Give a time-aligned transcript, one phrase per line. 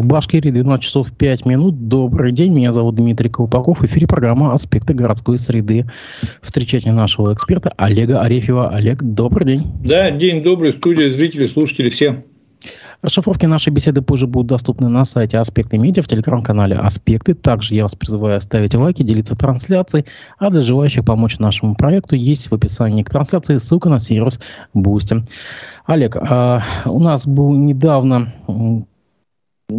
[0.00, 1.88] В Башкирии 12 часов 5 минут.
[1.88, 3.80] Добрый день, меня зовут Дмитрий Колпаков.
[3.80, 5.84] В эфире программа «Аспекты городской среды».
[6.40, 8.70] Встречайте нашего эксперта Олега Арефьева.
[8.70, 9.66] Олег, добрый день.
[9.84, 12.24] Да, день добрый, студия, зрители, слушатели, все.
[13.02, 17.34] Расшифровки нашей беседы позже будут доступны на сайте Аспекты Медиа, в телеграм-канале Аспекты.
[17.34, 20.06] Также я вас призываю ставить лайки, делиться трансляцией.
[20.38, 24.40] А для желающих помочь нашему проекту есть в описании к трансляции ссылка на сервис
[24.74, 25.24] Boosty.
[25.84, 28.32] Олег, а у нас был недавно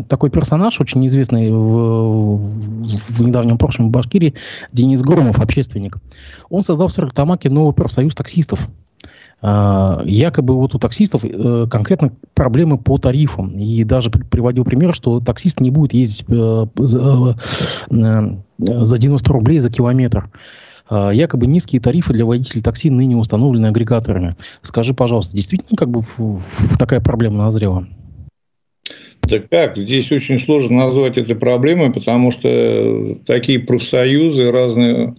[0.08, 4.36] такой персонаж, очень известный в, в недавнем прошлом в Башкирии,
[4.72, 5.98] Денис Громов, общественник.
[6.50, 8.70] Он создал в Сарктамаке новый профсоюз таксистов.
[9.44, 13.50] А, якобы вот у таксистов э, конкретно проблемы по тарифам.
[13.50, 17.38] И даже приводил пример, что таксист не будет ездить э, за
[17.88, 20.30] 90 э, рублей за километр.
[20.90, 24.36] А, якобы низкие тарифы для водителей такси ныне установлены агрегаторами.
[24.62, 26.04] Скажи, пожалуйста, действительно как бы
[26.78, 27.88] такая проблема назрела?
[29.24, 29.78] Да как?
[29.78, 35.16] Здесь очень сложно назвать это проблемой, потому что такие профсоюзы, разные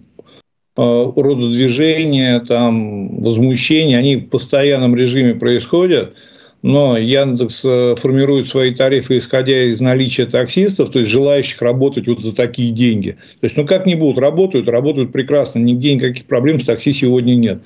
[0.75, 6.15] Э, рода движения, там, возмущения, они в постоянном режиме происходят,
[6.63, 12.23] но Яндекс э, формирует свои тарифы, исходя из наличия таксистов, то есть желающих работать вот
[12.23, 13.11] за такие деньги.
[13.39, 17.35] То есть, ну как не будут, работают, работают прекрасно, нигде никаких проблем с такси сегодня
[17.35, 17.61] нет.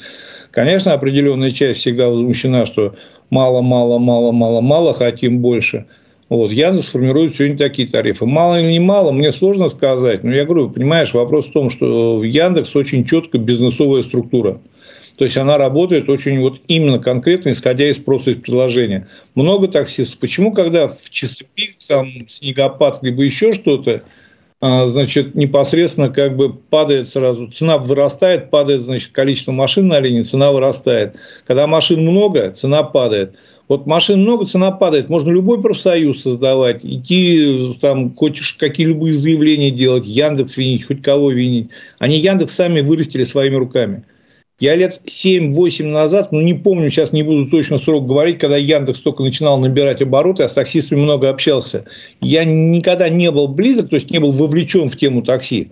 [0.52, 2.96] Конечно, определенная часть всегда возмущена, что
[3.30, 5.86] мало, мало, мало, мало, мало, хотим больше–
[6.30, 8.26] вот, Яндекс формирует сегодня такие тарифы.
[8.26, 10.24] Мало или мало, мне сложно сказать.
[10.24, 14.60] Но я говорю, понимаешь, вопрос в том, что в Яндекс очень четко бизнесовая структура.
[15.18, 19.08] То есть она работает очень вот именно конкретно, исходя из спроса и предложения.
[19.36, 20.20] Много таксистов.
[20.20, 24.04] Почему, когда в часы пик, там, снегопад, либо еще что-то,
[24.60, 30.22] а, значит, непосредственно как бы падает сразу, цена вырастает, падает, значит, количество машин на линии,
[30.22, 31.16] цена вырастает.
[31.46, 33.36] Когда машин много, цена падает.
[33.68, 35.10] Вот машин много, цена падает.
[35.10, 41.70] Можно любой профсоюз создавать, идти там хоть какие-либо заявления делать, Яндекс винить, хоть кого винить.
[42.00, 44.04] Они Яндекс сами вырастили своими руками.
[44.60, 49.02] Я лет 7-8 назад, ну не помню, сейчас не буду точно срок говорить, когда Яндекс
[49.02, 51.86] только начинал набирать обороты, я с таксистами много общался.
[52.22, 55.72] Я никогда не был близок, то есть не был вовлечен в тему такси.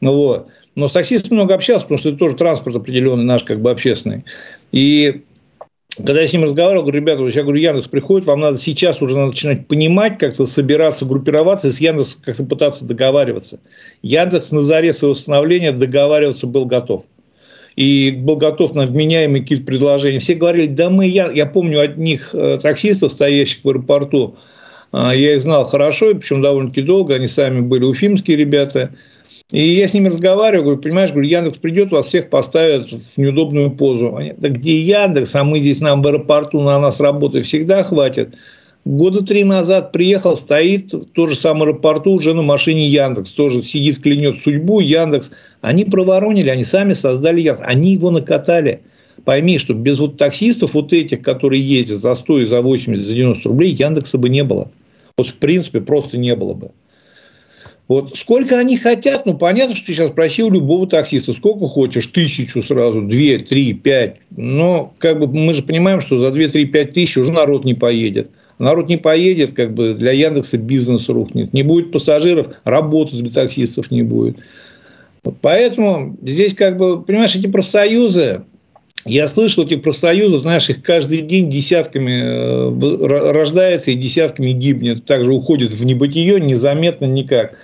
[0.00, 0.46] Ну, вот.
[0.74, 4.24] Но с таксистами много общался, потому что это тоже транспорт определенный наш, как бы общественный.
[4.72, 5.22] И
[5.96, 9.16] когда я с ним разговаривал, говорю, ребята, я говорю, Яндекс приходит, вам надо сейчас уже
[9.16, 13.60] начинать понимать, как-то собираться, группироваться, и с Яндексом как-то пытаться договариваться.
[14.02, 17.04] Яндекс на заре своего становления договариваться был готов.
[17.76, 20.20] И был готов на вменяемые какие-то предложения.
[20.20, 24.36] Все говорили, да мы, я, я помню одних э, таксистов, стоящих в аэропорту,
[24.92, 28.94] э, я их знал хорошо, причем довольно-таки долго, они сами были уфимские ребята–
[29.50, 33.70] и я с ними разговариваю, говорю, понимаешь, говорю, Яндекс придет, вас всех поставят в неудобную
[33.70, 34.16] позу.
[34.16, 38.34] Они, да где Яндекс, а мы здесь нам в аэропорту, на нас работы всегда хватит.
[38.86, 43.32] Года три назад приехал, стоит в том же самом аэропорту уже на машине Яндекс.
[43.32, 45.32] Тоже сидит, клянет судьбу Яндекс.
[45.62, 47.62] Они проворонили, они сами создали Яндекс.
[47.64, 48.80] Они его накатали.
[49.24, 53.48] Пойми, что без вот таксистов вот этих, которые ездят за 100 за 80, за 90
[53.48, 54.70] рублей, Яндекса бы не было.
[55.16, 56.70] Вот в принципе просто не было бы.
[57.86, 62.06] Вот сколько они хотят, ну, понятно, что ты сейчас спроси у любого таксиста, сколько хочешь,
[62.06, 64.16] тысячу сразу, две, три, пять.
[64.34, 67.74] Но как бы мы же понимаем, что за две, три, пять тысяч уже народ не
[67.74, 68.30] поедет.
[68.58, 71.52] Народ не поедет, как бы для Яндекса бизнес рухнет.
[71.52, 74.38] Не будет пассажиров, работы для таксистов не будет.
[75.22, 78.44] Вот поэтому здесь, как бы, понимаешь, эти профсоюзы,
[79.04, 85.04] я слышал эти профсоюзы, знаешь, их каждый день десятками э, рождается и десятками гибнет.
[85.04, 87.58] Также уходит в небытие незаметно никак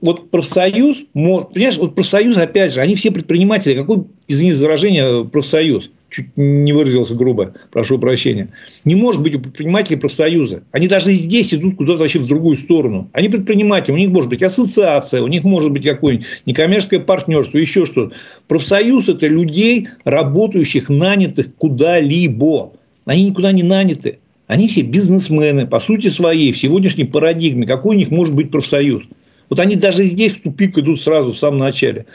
[0.00, 3.74] вот профсоюз, понимаешь, вот профсоюз, опять же, они все предприниматели.
[3.74, 5.90] Какой, извини за выражение, профсоюз?
[6.08, 8.48] Чуть не выразился грубо, прошу прощения.
[8.84, 10.62] Не может быть у предпринимателей профсоюза.
[10.70, 13.10] Они даже здесь идут куда-то вообще в другую сторону.
[13.12, 17.86] Они предприниматели, у них может быть ассоциация, у них может быть какое-нибудь некоммерческое партнерство, еще
[17.86, 18.14] что-то.
[18.46, 22.72] Профсоюз– это людей, работающих, нанятых куда-либо.
[23.04, 24.20] Они никуда не наняты.
[24.46, 27.66] Они все бизнесмены, по сути своей, в сегодняшней парадигме.
[27.66, 29.02] Какой у них может быть профсоюз?
[29.48, 32.06] Вот они даже здесь в тупик идут сразу в самом начале.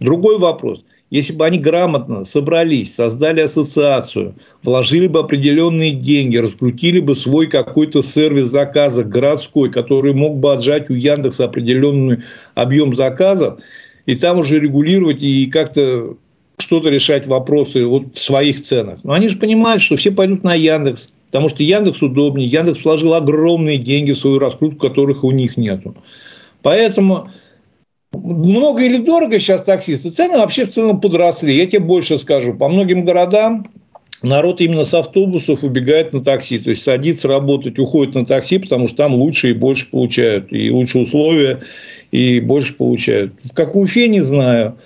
[0.00, 0.84] Другой вопрос.
[1.10, 4.34] Если бы они грамотно собрались, создали ассоциацию,
[4.64, 10.90] вложили бы определенные деньги, раскрутили бы свой какой-то сервис заказа городской, который мог бы отжать
[10.90, 12.24] у Яндекса определенный
[12.54, 13.60] объем заказов,
[14.06, 16.16] и там уже регулировать и как-то
[16.58, 18.98] что-то решать вопросы вот в своих ценах.
[19.04, 23.14] Но они же понимают, что все пойдут на Яндекс, потому что Яндекс удобнее, Яндекс вложил
[23.14, 25.94] огромные деньги в свою раскрутку, которых у них нету.
[26.64, 27.28] Поэтому
[28.12, 30.10] много или дорого сейчас таксисты.
[30.10, 31.54] Цены вообще в целом подросли.
[31.54, 32.54] Я тебе больше скажу.
[32.54, 33.66] По многим городам
[34.22, 38.88] народ именно с автобусов убегает на такси, то есть садится работать, уходит на такси, потому
[38.88, 41.60] что там лучше и больше получают, и лучше условия,
[42.10, 43.34] и больше получают.
[43.52, 44.78] Как в Уфе, не знаю.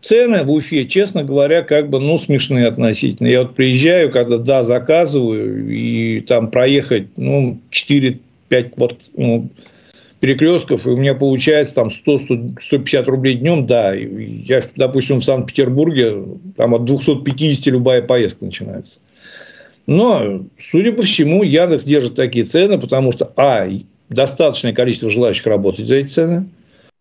[0.00, 3.26] Цены в Уфе, честно говоря, как бы, ну, смешные относительно.
[3.26, 9.10] Я вот приезжаю, когда, да, заказываю, и там проехать, ну, 4-5 кварт...
[9.14, 9.50] ну,
[10.20, 13.94] перекрестков, и у меня получается там 100-150 рублей днем, да.
[13.94, 16.24] Я, допустим, в Санкт-Петербурге,
[16.56, 19.00] там от 250 любая поездка начинается.
[19.86, 23.68] Но, судя по всему, Яндекс держит такие цены, потому что, а,
[24.08, 26.48] достаточное количество желающих работать за эти цены,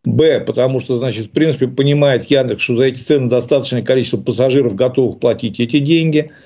[0.05, 4.75] б, потому что, значит, в принципе, понимает Яндекс, что за эти цены достаточное количество пассажиров
[4.75, 6.31] готовых платить эти деньги–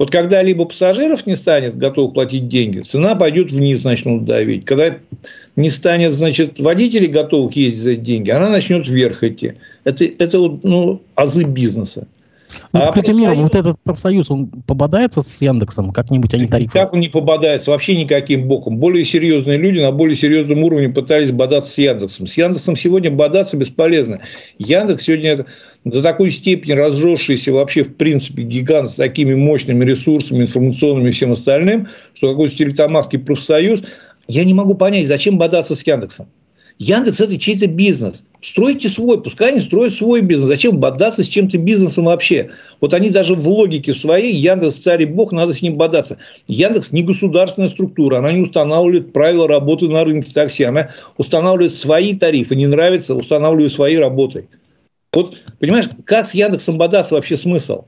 [0.00, 4.64] вот когда либо пассажиров не станет готов платить деньги, цена пойдет вниз, начнут давить.
[4.64, 4.96] Когда
[5.56, 9.56] не станет, значит, водителей готовых ездить за деньги, она начнет вверх идти.
[9.84, 12.08] Это, это ну, азы бизнеса.
[12.72, 13.18] Ну, а профсоюз...
[13.18, 16.72] Миром, вот этот профсоюз, он пободается с Яндексом как-нибудь, они тарифы?
[16.72, 17.70] Как он не пободается?
[17.70, 18.78] Вообще никаким боком.
[18.78, 22.26] Более серьезные люди на более серьезном уровне пытались бодаться с Яндексом.
[22.26, 24.20] С Яндексом сегодня бодаться бесполезно.
[24.58, 25.46] Яндекс сегодня
[25.84, 31.32] до такой степени разросшийся вообще, в принципе, гигант с такими мощными ресурсами информационными и всем
[31.32, 33.82] остальным, что какой-то стерлитамакский профсоюз,
[34.28, 36.28] я не могу понять, зачем бодаться с Яндексом.
[36.80, 38.24] Яндекс– это чей-то бизнес.
[38.40, 40.48] Стройте свой, пускай они строят свой бизнес.
[40.48, 42.52] Зачем бодаться с чем-то бизнесом вообще?
[42.80, 46.16] Вот они даже в логике своей, Яндекс– царь и бог, надо с ним бодаться.
[46.48, 50.88] Яндекс не государственная структура, она не устанавливает правила работы на рынке такси, она
[51.18, 54.48] устанавливает свои тарифы, не нравится, устанавливает свои работы.
[55.12, 57.84] Вот, понимаешь, как с Яндексом бодаться вообще смысл?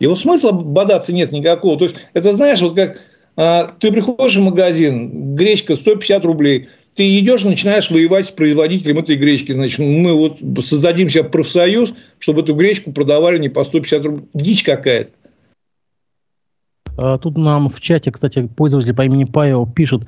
[0.00, 1.78] Его смысла бодаться нет никакого.
[1.78, 2.98] То есть, это знаешь, вот как
[3.36, 9.16] а, ты приходишь в магазин, гречка 150 рублей– ты идешь, начинаешь воевать с производителем этой
[9.16, 9.52] гречки.
[9.52, 14.28] Значит, мы вот создадим себе профсоюз, чтобы эту гречку продавали не по 150 рублей.
[14.34, 15.10] Дичь какая-то.
[16.96, 20.02] А, тут нам в чате, кстати, пользователь по имени Павел пишет,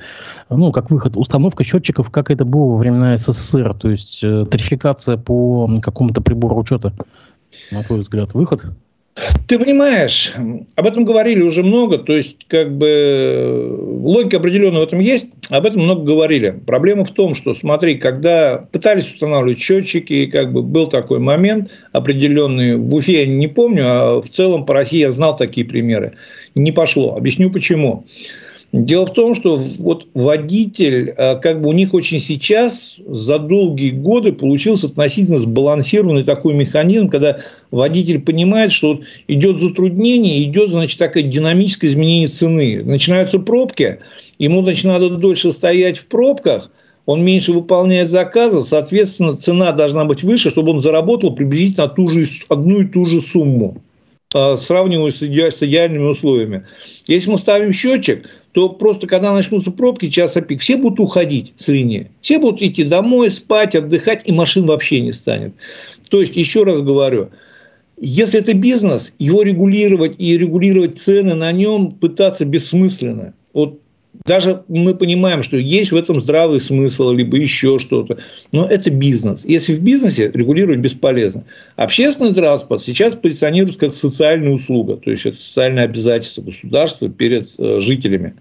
[0.49, 5.17] ну, как выход, установка счетчиков, как это было во времена СССР, то есть э, тарификация
[5.17, 6.93] по какому-то прибору учета,
[7.73, 8.67] на твой взгляд, выход?
[9.47, 10.33] Ты понимаешь,
[10.75, 15.65] об этом говорили уже много, то есть, как бы, логика определенная в этом есть, об
[15.67, 16.59] этом много говорили.
[16.67, 22.77] Проблема в том, что, смотри, когда пытались устанавливать счетчики, как бы был такой момент определенный,
[22.77, 26.15] в Уфе я не помню, а в целом по России я знал такие примеры,
[26.57, 27.15] не пошло.
[27.15, 28.05] Объясню почему.
[28.85, 33.91] Дело в том, что вот водитель, э, как бы у них очень сейчас за долгие
[33.91, 37.39] годы получился относительно сбалансированный такой механизм, когда
[37.71, 42.83] водитель понимает, что идет затруднение, идет, значит, такое динамическое изменение цены.
[42.85, 44.01] Начинаются пробки,
[44.39, 46.71] ему, значит, надо дольше стоять в пробках,
[47.07, 52.27] он меньше выполняет заказов, соответственно, цена должна быть выше, чтобы он заработал приблизительно ту же,
[52.49, 53.81] одну и ту же сумму.
[54.39, 56.67] А, сравниваю с, идеальными условиями.
[57.07, 61.69] Если мы ставим счетчик, то просто когда начнутся пробки, часа пик, все будут уходить с
[61.69, 62.11] линии.
[62.21, 65.55] Все будут идти домой, спать, отдыхать, и машин вообще не станет.
[66.11, 67.31] То есть, еще раз говорю,
[67.99, 73.33] если это бизнес, его регулировать и регулировать цены на нем пытаться бессмысленно.
[73.55, 73.81] Вот
[74.25, 78.19] даже мы понимаем, что есть в этом здравый смысл, либо еще что-то.
[78.53, 79.45] Но это бизнес.
[79.45, 81.45] Если в бизнесе регулировать бесполезно.
[81.77, 84.97] Общественный транспорт сейчас позиционируется как социальная услуга.
[84.97, 88.35] То есть, это социальное обязательство государства перед э, жителями.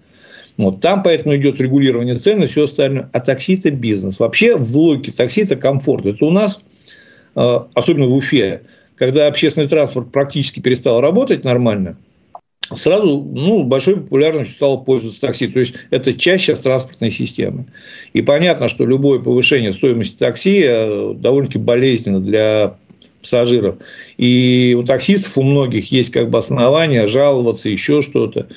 [0.56, 0.80] Вот.
[0.80, 3.10] Там поэтому идет регулирование цен и все остальное.
[3.12, 4.18] А такси– это бизнес.
[4.18, 6.06] Вообще, в логике такси– это комфорт.
[6.06, 6.60] Это у нас,
[7.34, 8.62] э, особенно в Уфе,
[8.94, 11.96] когда общественный транспорт практически перестал работать нормально–
[12.72, 15.48] сразу ну, большой популярностью стало пользоваться такси.
[15.48, 17.66] То есть, это часть сейчас транспортной системы.
[18.12, 22.76] И понятно, что любое повышение стоимости такси э, довольно-таки болезненно для
[23.20, 23.76] пассажиров.
[24.16, 28.48] И у таксистов у многих есть как бы основания жаловаться, еще что-то.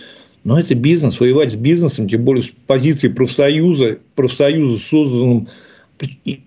[0.43, 5.49] Но это бизнес, воевать с бизнесом, тем более с позиции профсоюза, профсоюза, созданным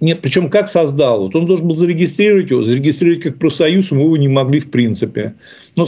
[0.00, 1.24] нет, причем как создал?
[1.24, 5.34] Вот он должен был зарегистрировать его, зарегистрировать как профсоюз, мы его не могли в принципе.
[5.76, 5.84] Но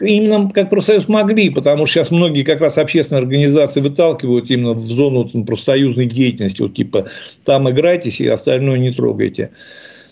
[0.00, 4.78] именно как профсоюз могли, потому что сейчас многие как раз общественные организации выталкивают именно в
[4.78, 7.08] зону там, профсоюзной деятельности, вот типа
[7.44, 9.50] там играйтесь и остальное не трогайте.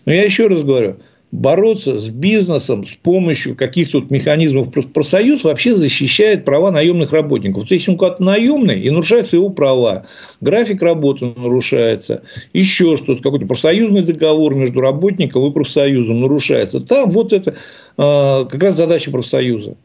[0.04, 0.97] Но я еще раз говорю,
[1.30, 7.62] бороться с бизнесом с помощью каких-то вот механизмов профсоюз вообще защищает права наемных работников.
[7.62, 10.06] Вот если он куда-то наемный, и нарушаются его права,
[10.40, 17.32] график работы нарушается, еще что-то, какой-то профсоюзный договор между работником и профсоюзом нарушается, там вот
[17.32, 17.54] это э,
[17.97, 19.76] как раз задача профсоюза.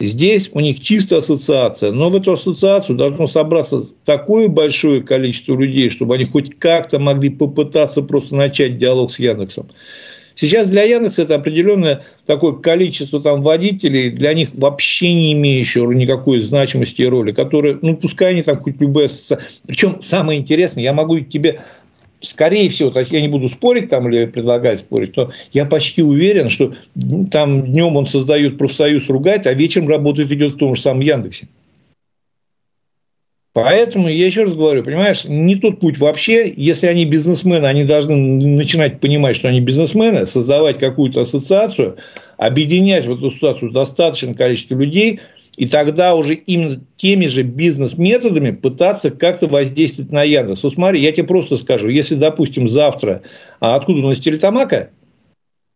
[0.00, 5.90] Здесь у них чистая ассоциация, но в эту ассоциацию должно собраться такое большое количество людей,
[5.90, 9.68] чтобы они хоть как-то могли попытаться просто начать диалог с Яндексом.
[10.34, 16.40] Сейчас для Яндекса это определенное такое количество там водителей, для них вообще не имеющего никакой
[16.40, 19.46] значимости и роли, которые, ну, пускай они там хоть любые ассоциации.
[19.66, 21.60] Причем самое интересное, я могу тебе
[22.20, 26.74] скорее всего, я не буду спорить там или предлагать спорить, то я почти уверен, что
[27.30, 31.48] там днем он создает профсоюз ругать, а вечером работает идет в том же самом Яндексе.
[33.54, 36.50] Поэтому я еще раз говорю, понимаешь, не тот путь вообще.
[36.56, 41.98] Если они бизнесмены, они должны начинать понимать, что они бизнесмены, создавать какую-то ассоциацию,
[42.38, 45.20] объединять в эту ассоциацию достаточное количество людей,
[45.58, 50.64] и тогда уже именно теми же бизнес-методами пытаться как-то воздействовать на Яндекс.
[50.64, 53.20] Вот смотри, я тебе просто скажу, если, допустим, завтра,
[53.60, 54.88] а откуда у нас Телетамака?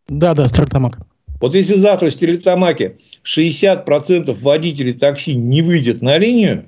[0.07, 1.05] Да, да, Телетамака.
[1.39, 6.65] Вот если завтра с Телетамаки 60% водителей такси не выйдет на линию,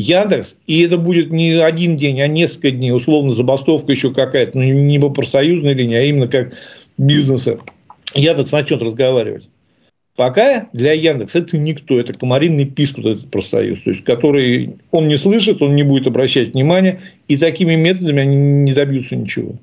[0.00, 4.64] Яндекс, и это будет не один день, а несколько дней, условно, забастовка еще какая-то, ну,
[4.64, 6.54] не по профсоюзной линии, а именно как
[6.98, 7.58] бизнеса.
[8.14, 9.48] Яндекс начнет разговаривать.
[10.16, 15.08] Пока для Яндекса это никто, это комаринный писк, вот этот профсоюз, то есть, который он
[15.08, 19.54] не слышит, он не будет обращать внимания, и такими методами они не добьются ничего.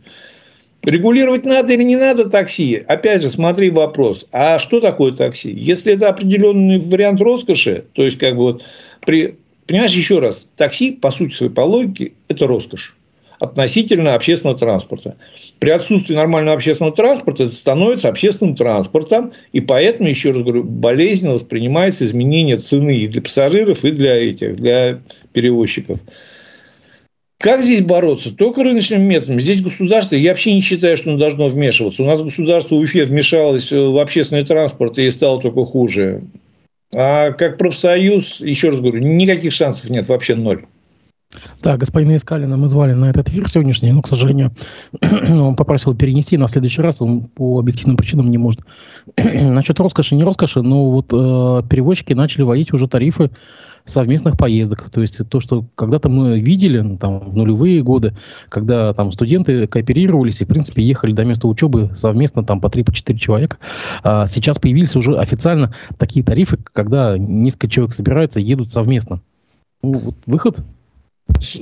[0.84, 2.82] Регулировать надо или не надо такси?
[2.88, 4.26] Опять же, смотри вопрос.
[4.32, 5.52] А что такое такси?
[5.52, 8.64] Если это определенный вариант роскоши, то есть, как бы вот
[9.06, 9.36] при
[9.68, 12.96] Понимаешь, еще раз, такси, по сути своей, по логике, это роскошь
[13.40, 15.16] относительно общественного транспорта.
[15.60, 21.34] При отсутствии нормального общественного транспорта это становится общественным транспортом, и поэтому, еще раз говорю, болезненно
[21.34, 25.02] воспринимается изменение цены и для пассажиров, и для этих, для
[25.34, 26.02] перевозчиков.
[27.40, 28.36] Как здесь бороться?
[28.36, 29.40] Только рыночным методом.
[29.40, 32.02] Здесь государство, я вообще не считаю, что оно должно вмешиваться.
[32.02, 36.24] У нас государство в Уфе вмешалось в общественный транспорт и стало только хуже.
[36.96, 40.66] А как профсоюз, еще раз говорю, никаких шансов нет, вообще ноль.
[41.62, 44.52] Да, господина Искалина мы звали на этот эфир сегодняшний, но, к сожалению,
[45.30, 48.62] он попросил перенести на следующий раз, он по объективным причинам не может.
[49.18, 53.32] Насчет роскоши, не роскоши, но вот э, перевозчики начали вводить уже тарифы
[53.84, 54.90] совместных поездок.
[54.90, 58.16] То есть то, что когда-то мы видели ну, там, в нулевые годы,
[58.50, 62.84] когда там студенты кооперировались и, в принципе, ехали до места учебы совместно там по 3-4
[62.86, 63.58] по человека.
[64.04, 69.22] А сейчас появились уже официально такие тарифы, когда несколько человек собираются едут совместно.
[69.82, 70.60] Ну, вот выход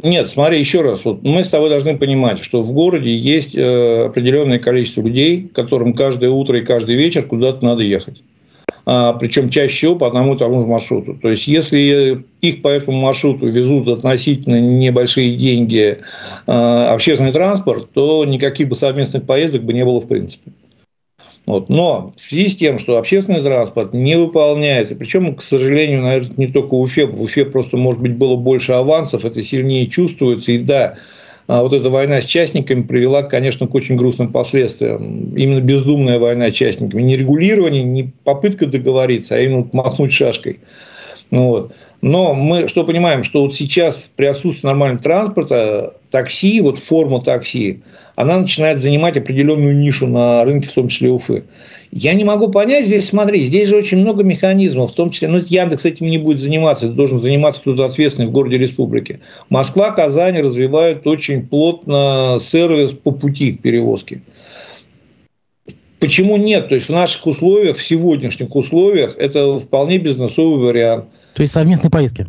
[0.04, 1.06] нет, смотри, еще раз.
[1.06, 5.94] Вот мы с тобой должны понимать, что в городе есть э, определенное количество людей, которым
[5.94, 8.24] каждое утро и каждый вечер куда-то надо ехать.
[8.86, 11.16] А, причем чаще всего по одному и тому же маршруту.
[11.16, 15.98] То есть, если их по этому маршруту везут относительно небольшие деньги
[16.46, 20.52] а, общественный транспорт, то никаких бы совместных поездок бы не было в принципе.
[21.46, 21.70] Вот.
[21.70, 26.48] Но в связи с тем, что общественный транспорт не выполняется, причем, к сожалению, наверное, не
[26.48, 30.58] только в Уфе, в Уфе просто, может быть, было больше авансов, это сильнее чувствуется, и
[30.58, 30.96] да,
[31.48, 35.36] а вот эта война с частниками привела, конечно, к очень грустным последствиям.
[35.36, 37.04] Именно бездумная война с частниками.
[37.04, 40.62] Не регулирование, не попытка договориться, а именно маснуть шашкой.
[41.32, 41.74] Ну, вот.
[42.02, 47.82] Но мы что понимаем, что вот сейчас при отсутствии нормального транспорта такси, вот форма такси,
[48.16, 51.46] она начинает занимать определенную нишу на рынке, в том числе Уфы.
[51.92, 55.40] Я не могу понять, здесь смотри, здесь же очень много механизмов, в том числе, ну,
[55.40, 59.20] Яндекс этим не будет заниматься, это должен заниматься кто-то ответственный в городе республики.
[59.50, 64.22] Москва, Казань развивают очень плотно сервис по пути перевозки.
[66.06, 66.70] Почему нет?
[66.70, 71.06] То есть в наших условиях, в сегодняшних условиях, это вполне бизнесовый вариант.
[71.34, 72.28] То есть совместные поездки?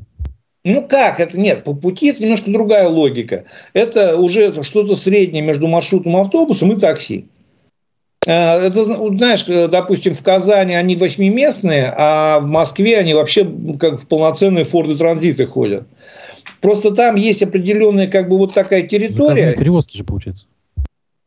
[0.64, 3.44] Ну как, это нет, по пути это немножко другая логика.
[3.74, 7.26] Это уже что-то среднее между маршрутом автобусом и такси.
[8.26, 13.46] Э, это, знаешь, допустим, в Казани они восьмиместные, а в Москве они вообще
[13.78, 15.86] как в полноценные Форды Транзиты ходят.
[16.62, 19.34] Просто там есть определенная как бы вот такая территория.
[19.34, 20.46] Заказные перевозки же получается.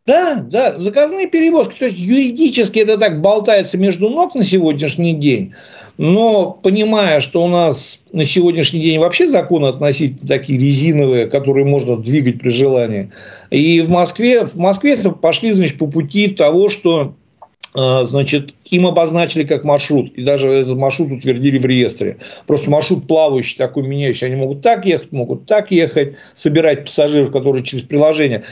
[0.05, 1.77] Да, да, заказные перевозки.
[1.77, 5.53] То есть юридически это так болтается между ног на сегодняшний день.
[5.97, 11.97] Но понимая, что у нас на сегодняшний день вообще законы относительно такие резиновые, которые можно
[11.97, 13.11] двигать при желании.
[13.51, 17.15] И в Москве, в Москве это пошли значит, по пути того, что
[17.75, 22.17] а, значит, им обозначили как маршрут, и даже этот маршрут утвердили в реестре.
[22.47, 24.27] Просто маршрут плавающий, такой меняющий.
[24.27, 28.43] Они могут так ехать, могут так ехать, собирать пассажиров, которые через приложение.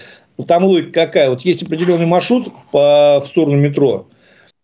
[0.46, 1.30] Там логика какая?
[1.30, 4.08] Вот есть определенный маршрут по, в сторону метро,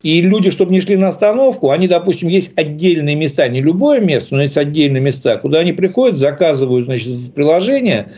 [0.03, 4.35] и люди, чтобы не шли на остановку, они, допустим, есть отдельные места, не любое место,
[4.35, 8.11] но есть отдельные места, куда они приходят, заказывают, значит, приложение,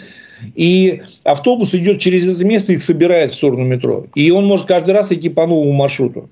[0.55, 4.07] и автобус идет через это место их собирает в сторону метро.
[4.15, 6.29] И он может каждый раз идти по новому маршруту.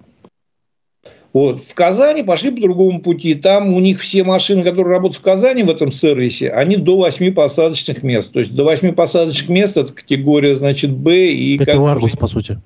[1.34, 1.62] Вот.
[1.62, 3.34] В Казани пошли по другому пути.
[3.34, 7.34] Там у них все машины, которые работают в Казани в этом сервисе, они до 8
[7.34, 8.32] посадочных мест.
[8.32, 11.32] То есть до 8 посадочных мест это категория, значит, Б.
[11.32, 12.62] И это Ларгус, по сути.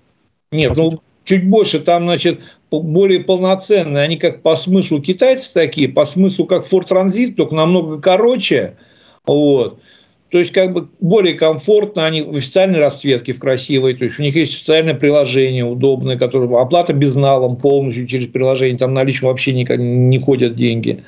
[0.52, 2.40] Нет, по ну, сути чуть больше, там, значит,
[2.72, 8.00] более полноценные, они как по смыслу китайцы такие, по смыслу как Ford Transit, только намного
[8.00, 8.78] короче,
[9.26, 9.80] вот.
[10.30, 14.24] То есть, как бы более комфортно, они в официальной расцветке, в красивой, то есть у
[14.24, 19.80] них есть официальное приложение удобное, которое оплата безналом полностью через приложение, там наличным вообще никак
[19.80, 21.04] не ходят деньги.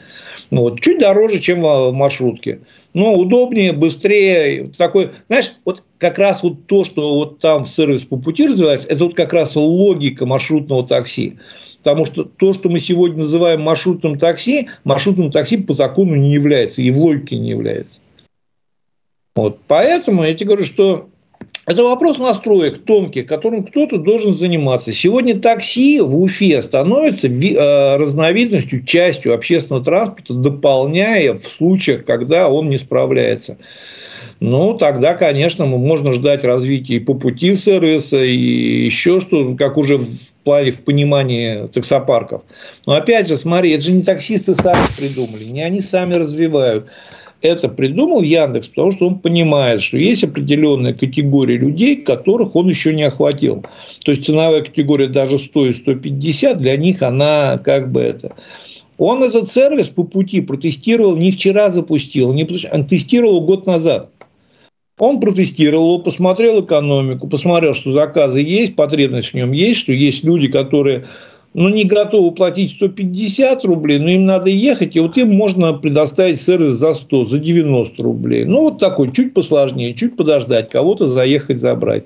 [0.51, 2.59] Ну, вот, чуть дороже, чем в маршрутке.
[2.93, 4.71] Но удобнее, быстрее.
[4.77, 9.03] Такой, знаешь, вот как раз вот то, что вот там сервис по пути развивается, это
[9.03, 11.37] вот как раз логика маршрутного такси.
[11.83, 16.81] Потому что то, что мы сегодня называем маршрутным такси, маршрутным такси по закону не является
[16.81, 18.01] и в логике не является.
[19.39, 19.59] Вот.
[19.69, 21.07] Поэтому я тебе говорю, что
[21.65, 24.91] это вопрос настроек тонких, которым кто-то должен заниматься.
[24.91, 32.67] Сегодня такси в Уфе становится э, разновидностью, частью общественного транспорта, дополняя в случаях, когда он
[32.67, 33.57] не справляется.
[34.41, 39.97] Ну, тогда, конечно, можно ждать развития и по пути СРС, и еще что, как уже
[39.97, 42.41] в плане, в понимании таксопарков.
[42.85, 46.89] Но опять же, смотри, это же не таксисты сами придумали, не они сами развивают
[47.41, 52.93] это придумал Яндекс, потому что он понимает, что есть определенная категория людей, которых он еще
[52.93, 53.63] не охватил.
[54.03, 58.35] То есть ценовая категория даже 100 и 150, для них она как бы это.
[58.97, 64.09] Он этот сервис по пути протестировал, не вчера запустил, не, он тестировал год назад.
[64.97, 70.49] Он протестировал, посмотрел экономику, посмотрел, что заказы есть, потребность в нем есть, что есть люди,
[70.49, 71.05] которые
[71.53, 76.39] ну, не готовы платить 150 рублей, но им надо ехать, и вот им можно предоставить
[76.39, 78.45] сервис за 100, за 90 рублей.
[78.45, 82.03] Ну, вот такой, чуть посложнее, чуть подождать, кого-то заехать, забрать.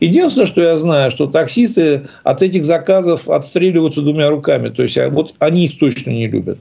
[0.00, 4.70] Единственное, что я знаю, что таксисты от этих заказов отстреливаются двумя руками.
[4.70, 6.58] То есть, а вот они их точно не любят.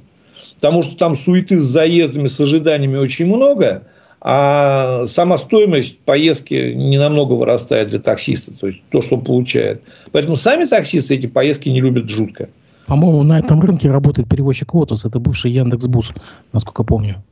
[0.56, 3.84] Потому что там суеты с заездами, с ожиданиями очень много–
[4.22, 9.82] а сама стоимость поездки не намного вырастает для таксиста, то есть то, что он получает.
[10.12, 12.50] Поэтому сами таксисты эти поездки не любят жутко.
[12.86, 16.12] По-моему, на этом рынке работает перевозчик Лотос, это бывший Яндекс.Бус,
[16.52, 17.24] насколько помню.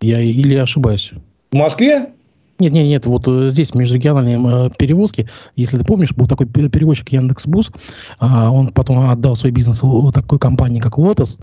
[0.00, 1.12] Я или ошибаюсь?
[1.52, 2.08] В Москве?
[2.58, 7.08] Нет, нет, нет, вот э, здесь межрегиональные э, перевозки, если ты помнишь, был такой перевозчик
[7.10, 7.70] Яндекс.Бус,
[8.18, 9.82] а, он потом отдал свой бизнес
[10.14, 11.38] такой компании, как Лотос,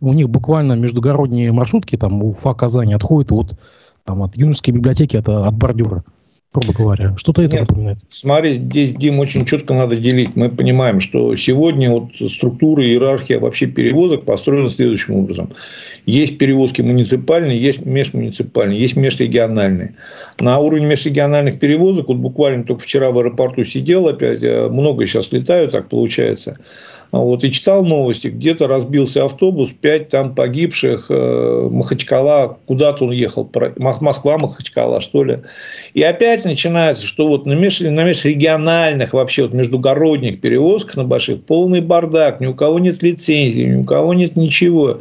[0.00, 3.54] у них буквально междугородние маршрутки, там Уфа, Казань отходят от
[4.04, 6.04] там, от юношеской библиотеки, это от бордюра
[6.52, 7.14] грубо говоря.
[7.16, 7.98] Что-то это напоминает.
[8.10, 10.36] Смотри, здесь, Дим, очень четко надо делить.
[10.36, 15.52] Мы понимаем, что сегодня вот структура, иерархия вообще перевозок построена следующим образом.
[16.04, 19.94] Есть перевозки муниципальные, есть межмуниципальные, есть межрегиональные.
[20.40, 25.32] На уровне межрегиональных перевозок, вот буквально только вчера в аэропорту сидел опять, э, много сейчас
[25.32, 26.58] летаю, так получается.
[27.12, 33.10] А вот, и читал новости, где-то разбился автобус, пять там погибших, э, Махачкала, куда-то он
[33.10, 35.40] ехал, Москва, Махачкала, что ли.
[35.92, 41.42] И опять начинается, что вот на, меж, на межрегиональных, вообще вот междугородних перевозках на больших
[41.42, 45.00] полный бардак, ни у кого нет лицензии, ни у кого нет ничего.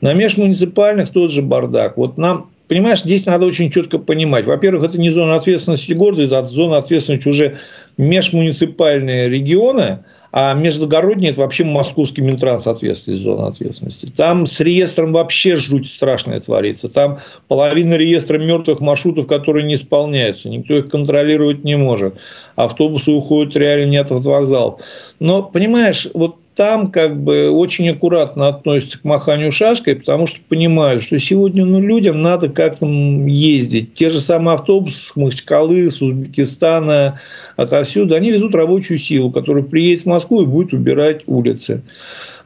[0.00, 1.98] На межмуниципальных тот же бардак.
[1.98, 4.46] Вот нам Понимаешь, здесь надо очень четко понимать.
[4.46, 7.58] Во-первых, это не зона ответственности города, это зона ответственности уже
[7.98, 9.98] межмуниципальные регионы–
[10.36, 14.06] а междугородние– это вообще московский Минтранс ответственность, зона ответственности.
[14.16, 16.88] Там с реестром вообще жуть страшная творится.
[16.88, 20.48] Там половина реестра мертвых маршрутов, которые не исполняются.
[20.48, 22.20] Никто их контролировать не может.
[22.56, 24.80] Автобусы уходят реально не от вокзала.
[25.20, 31.02] Но, понимаешь, вот там как бы очень аккуратно относятся к маханию шашкой, потому что понимают,
[31.02, 33.94] что сегодня ну, людям надо как-то ездить.
[33.94, 37.20] Те же самые автобусы с Махачкалы, с Узбекистана,
[37.56, 41.82] отовсюду, они везут рабочую силу, которая приедет в Москву и будет убирать улицы.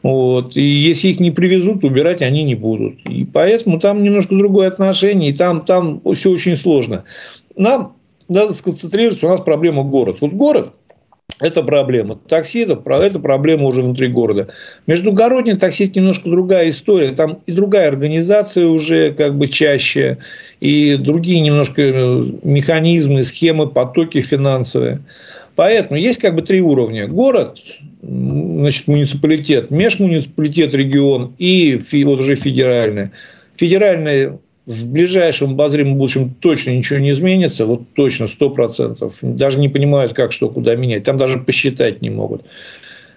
[0.03, 0.57] Вот.
[0.57, 3.01] И если их не привезут, убирать они не будут.
[3.09, 7.05] И поэтому там немножко другое отношение, и там, там все очень сложно.
[7.57, 7.97] Нам
[8.29, 10.19] надо сконцентрироваться, у нас проблема город.
[10.21, 10.73] Вот город–
[11.41, 12.17] это проблема.
[12.17, 14.49] Такси это, это проблема уже внутри города.
[14.87, 17.13] Междугородний такси это немножко другая история.
[17.13, 20.19] Там и другая организация уже как бы чаще,
[20.61, 25.01] и другие немножко э, механизмы, схемы, потоки финансовые.
[25.55, 27.07] Поэтому есть как бы три уровня.
[27.09, 27.59] Город,
[28.03, 33.11] значит, муниципалитет, межмуниципалитет, регион и вот уже федеральный.
[33.57, 39.19] Федеральный в ближайшем обозримом будущем точно ничего не изменится, вот точно, сто процентов.
[39.23, 41.05] Даже не понимают, как что, куда менять.
[41.05, 42.45] Там даже посчитать не могут.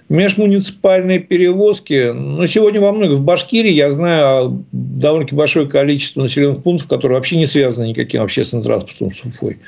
[0.08, 6.88] Межмуниципальные перевозки, ну, сегодня во многих, в Башкирии я знаю довольно-таки большое количество населенных пунктов,
[6.88, 9.60] которые вообще не связаны никаким общественным транспортом с Уфой.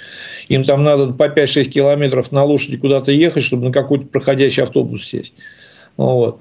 [0.48, 5.04] Им там надо по 5-6 километров на лошади куда-то ехать, чтобы на какой-то проходящий автобус
[5.06, 5.34] сесть.
[5.98, 6.40] Вот.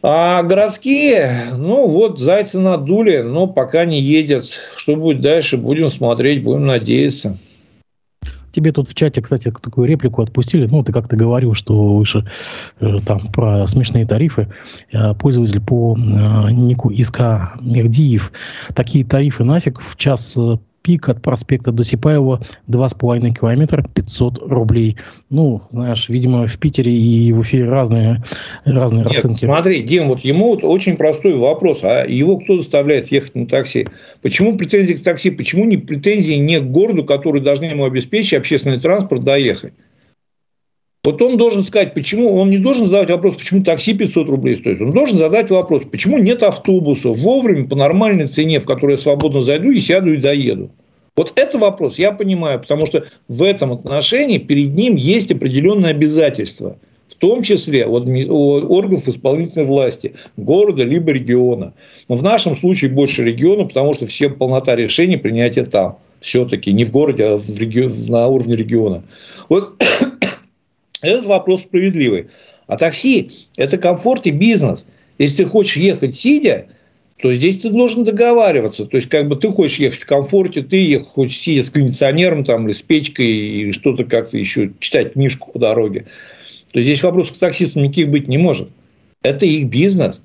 [0.00, 4.44] А городские, ну вот, зайцы надули, но пока не едет.
[4.76, 7.36] Что будет дальше, будем смотреть, будем надеяться.
[8.52, 10.66] Тебе тут в чате, кстати, такую реплику отпустили.
[10.66, 12.28] Ну, ты как-то говорил, что выше
[12.80, 14.48] э, там про смешные тарифы.
[14.90, 18.32] Э, пользователь по э, нику Иска Мердиев.
[18.74, 20.56] Такие тарифы нафиг в час э,
[20.88, 24.96] пик от проспекта до Сипаева 2,5 километра 500 рублей.
[25.28, 28.24] Ну, знаешь, видимо, в Питере и в эфире разные,
[28.64, 29.44] разные Нет, расценки.
[29.44, 31.80] смотри, Дим, вот ему вот очень простой вопрос.
[31.82, 33.86] А его кто заставляет ехать на такси?
[34.22, 35.30] Почему претензии к такси?
[35.30, 39.74] Почему не претензии не к городу, который должны ему обеспечить общественный транспорт доехать?
[41.08, 44.82] Вот он должен сказать, почему, он не должен задавать вопрос, почему такси 500 рублей стоит.
[44.82, 49.40] Он должен задать вопрос, почему нет автобуса вовремя по нормальной цене, в которую я свободно
[49.40, 50.70] зайду и сяду и доеду.
[51.16, 56.76] Вот это вопрос я понимаю, потому что в этом отношении перед ним есть определенные обязательства,
[57.06, 61.72] в том числе от органов исполнительной власти, города либо региона.
[62.10, 65.96] Но в нашем случае больше региона, потому что все полнота решений принятия там.
[66.20, 69.04] Все-таки не в городе, а в регион, на уровне региона.
[69.48, 69.82] Вот
[71.02, 72.28] этот вопрос справедливый.
[72.66, 74.86] А такси– это комфорт и бизнес.
[75.18, 76.66] Если ты хочешь ехать сидя,
[77.20, 78.84] то здесь ты должен договариваться.
[78.84, 82.66] То есть, как бы ты хочешь ехать в комфорте, ты хочешь сидя с кондиционером там,
[82.66, 86.06] или с печкой, или что-то как-то еще, читать книжку по дороге.
[86.72, 88.68] То здесь вопрос к таксистам никаких быть не может.
[89.22, 90.22] Это их бизнес.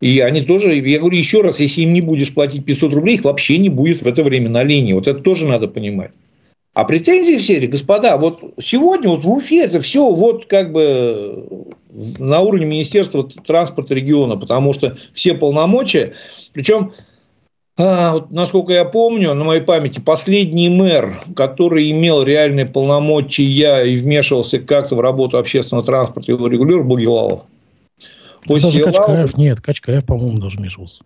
[0.00, 3.24] И они тоже, я говорю еще раз, если им не будешь платить 500 рублей, их
[3.24, 4.92] вообще не будет в это время на линии.
[4.92, 6.12] Вот это тоже надо понимать.
[6.76, 11.48] А претензии все, господа, вот сегодня вот в Уфе это все вот как бы
[12.18, 16.12] на уровне Министерства транспорта региона, потому что все полномочия,
[16.52, 16.92] причем
[17.78, 23.96] а, вот, насколько я помню, на моей памяти, последний мэр, который имел реальные полномочия и
[23.96, 27.44] вмешивался как-то в работу общественного транспорта, его регулировал, был Елалов.
[28.44, 28.96] После даже Елалов...
[28.98, 31.00] Качкаев нет, Качкаев, по-моему, даже вмешивался.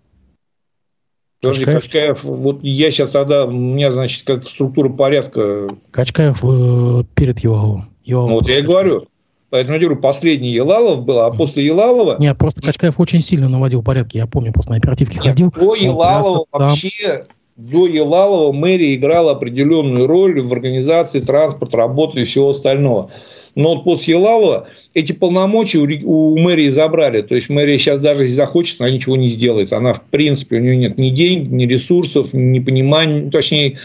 [1.40, 5.68] Подожди, Качкаев, Качкаев, вот я сейчас тогда, у меня, значит, как структура порядка...
[5.90, 7.90] Качкаев э, перед Елаловым.
[8.04, 9.06] Елалов ну, вот я и говорю.
[9.48, 12.16] Поэтому я говорю, последний Елалов был, а после Елалова...
[12.18, 14.18] Нет, просто Качкаев очень сильно наводил порядки.
[14.18, 15.50] Я помню, просто на оперативке Нет, ходил.
[15.50, 17.26] До Елалова вообще...
[17.56, 23.10] До Елалова мэрия играла определенную роль в организации транспорта, работы и всего остального.
[23.54, 27.22] Но вот после Елалова эти полномочия у, у мэрии забрали.
[27.22, 29.72] То есть мэрия сейчас даже если захочет, она ничего не сделает.
[29.72, 33.78] Она, в принципе, у нее нет ни денег, ни ресурсов, ни понимания, точнее,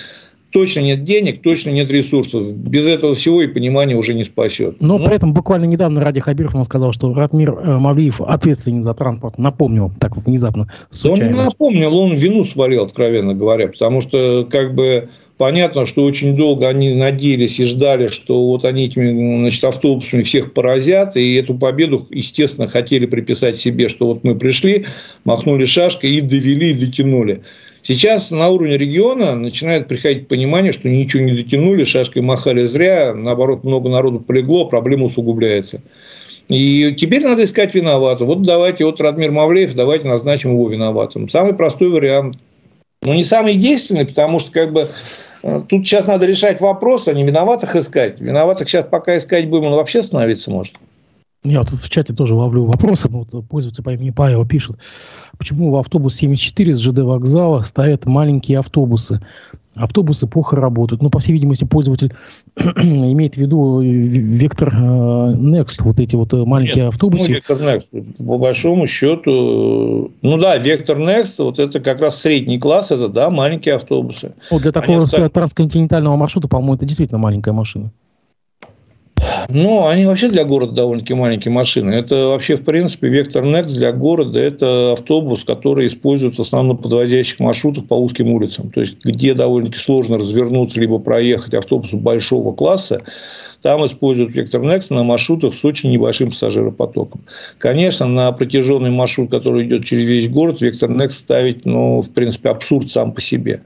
[0.56, 2.50] точно нет денег, точно нет ресурсов.
[2.54, 4.78] Без этого всего и понимания уже не спасет.
[4.80, 8.82] Но, Но при этом буквально недавно Ради Хабиров он сказал, что Ратмир э, Мавлиев ответственен
[8.82, 9.38] за транспорт.
[9.38, 10.72] Напомнил так внезапно.
[10.92, 11.32] Случайно.
[11.32, 13.68] Он не напомнил, он вину свалил, откровенно говоря.
[13.68, 18.86] Потому что как бы Понятно, что очень долго они надеялись и ждали, что вот они
[18.86, 24.36] этими значит, автобусами всех поразят, и эту победу, естественно, хотели приписать себе, что вот мы
[24.36, 24.86] пришли,
[25.26, 27.42] махнули шашкой и довели, и дотянули.
[27.82, 33.66] Сейчас на уровне региона начинает приходить понимание, что ничего не дотянули, шашкой махали зря, наоборот,
[33.66, 35.82] много народу полегло, проблема усугубляется.
[36.48, 38.30] И теперь надо искать виноватого.
[38.30, 41.28] Вот давайте, вот Радмир Мавлеев, давайте назначим его виноватым.
[41.28, 42.38] Самый простой вариант.
[43.04, 44.88] Но не самый действенный, потому что как бы
[45.68, 48.20] тут сейчас надо решать вопрос, а не виноватых искать.
[48.20, 50.76] Виноватых сейчас пока искать будем, он вообще становиться может.
[51.46, 53.08] Я тут в чате тоже ловлю вопросы.
[53.08, 54.78] Вот пользователь по имени Павел пишет,
[55.38, 59.22] почему в автобус 74 с ЖД вокзала стоят маленькие автобусы?
[59.76, 61.02] Автобусы плохо работают.
[61.02, 62.14] Ну, по всей видимости, пользователь
[62.56, 67.28] имеет в виду вектор э, Next, вот эти вот э, маленькие Нет, автобусы.
[67.28, 72.58] Ну, вектор Next, по большому счету, ну да, вектор Next, вот это как раз средний
[72.58, 74.34] класс, это да, маленькие автобусы.
[74.50, 77.92] Вот для такого Они, трансконтинентального маршрута, по-моему, это действительно маленькая машина.
[79.50, 81.94] Ну, они вообще для города довольно-таки маленькие машины.
[81.94, 87.40] Это вообще, в принципе, Вектор Next для города– это автобус, который используется в основном подвозящих
[87.40, 88.72] маршрутах по узким улицам.
[88.72, 93.02] То есть, где довольно-таки сложно развернуться, либо проехать автобусу большого класса,
[93.62, 97.22] там используют Вектор Next на маршрутах с очень небольшим пассажиропотоком.
[97.58, 102.50] Конечно, на протяженный маршрут, который идет через весь город, Вектор Next ставить, ну, в принципе,
[102.50, 103.62] абсурд сам по себе.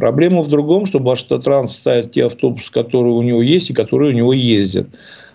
[0.00, 4.16] Проблема в другом, что Башатотранс ставит те автобусы, которые у него есть и которые у
[4.16, 4.88] него ездят.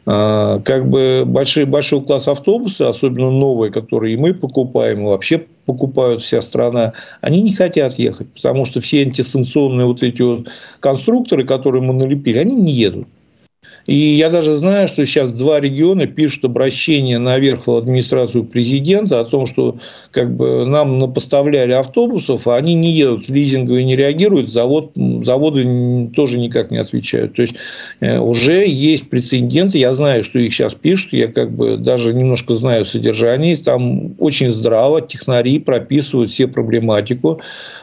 [0.08, 5.46] А, как бы большой, большой класс автобусы, особенно новые, которые и мы покупаем, и вообще
[5.68, 10.48] покупают вся страна, они не хотят ехать, потому что все антисанкционные вот эти вот
[10.80, 13.08] конструкторы, которые мы налепили, они не едут.
[13.86, 19.26] И я даже знаю, что сейчас два региона пишут обращение наверх в администрацию президента о
[19.26, 19.78] том, что
[20.12, 26.40] как бы нам поставляли автобусов, а они не едут, лизинговые не реагируют, завод, заводы тоже
[26.40, 27.36] никак не отвечают.
[27.36, 27.56] То есть,
[28.00, 32.56] э, уже есть прецеденты, я знаю, что их сейчас пишут, я как бы даже немножко
[32.56, 37.42] знаю содержание, там очень здраво технари прописывают все проблематику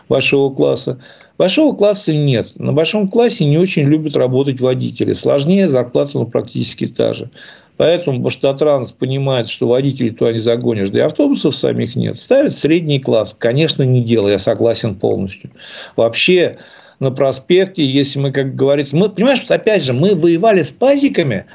[0.08, 0.98] вашего класса.
[1.38, 2.58] Большого класса нет.
[2.58, 5.12] На большом классе не очень любят работать водители.
[5.12, 7.30] Сложнее, зарплата ну, практически та же.
[7.76, 12.18] Поэтому Баштатранс понимает, что водителей туда не загонишь, да и автобусов самих нет.
[12.18, 13.34] Ставит средний класс.
[13.34, 15.50] Конечно, не дело, я согласен полностью.
[15.96, 16.58] Вообще,
[17.00, 21.46] на проспекте, если мы, как говорится, мы, понимаешь, что опять же, мы воевали с пазиками,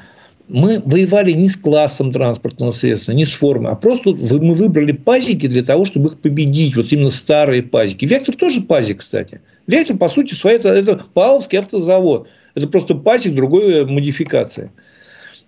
[0.48, 5.46] мы воевали не с классом транспортного средства, не с формой, а просто мы выбрали пазики
[5.46, 6.74] для того, чтобы их победить.
[6.74, 8.06] Вот именно старые пазики.
[8.06, 9.40] Вектор тоже пазик, кстати.
[9.66, 12.28] Вектор, по сути, своей, это, это Павловский автозавод.
[12.54, 14.70] Это просто пазик другой модификации.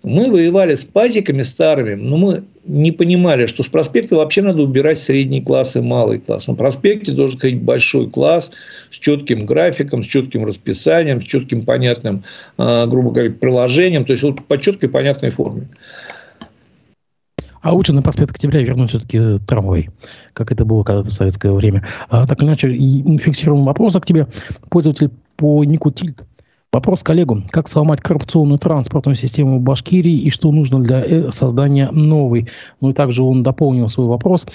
[0.04, 4.98] Мы воевали с пазиками старыми, но мы не понимали, что с проспекта вообще надо убирать
[4.98, 6.46] средний класс и малый класс.
[6.46, 8.52] На проспекте должен ходить большой класс
[8.90, 12.24] с четким графиком, с четким расписанием, с четким понятным,
[12.56, 15.68] а, грубо говоря, приложением, то есть вот по четкой понятной форме.
[17.62, 19.90] А лучше на проспект Октября вернуть все-таки трамвай,
[20.32, 21.84] как это было когда-то в советское время.
[22.08, 22.68] А, так иначе,
[23.18, 24.28] фиксируем вопрос к тебе.
[24.70, 26.24] Пользователь по нику Тильт
[26.72, 27.42] Вопрос коллегу.
[27.50, 32.48] Как сломать коррупционную транспортную систему в Башкирии и что нужно для э, создания новой?
[32.80, 34.46] Ну и также он дополнил свой вопрос.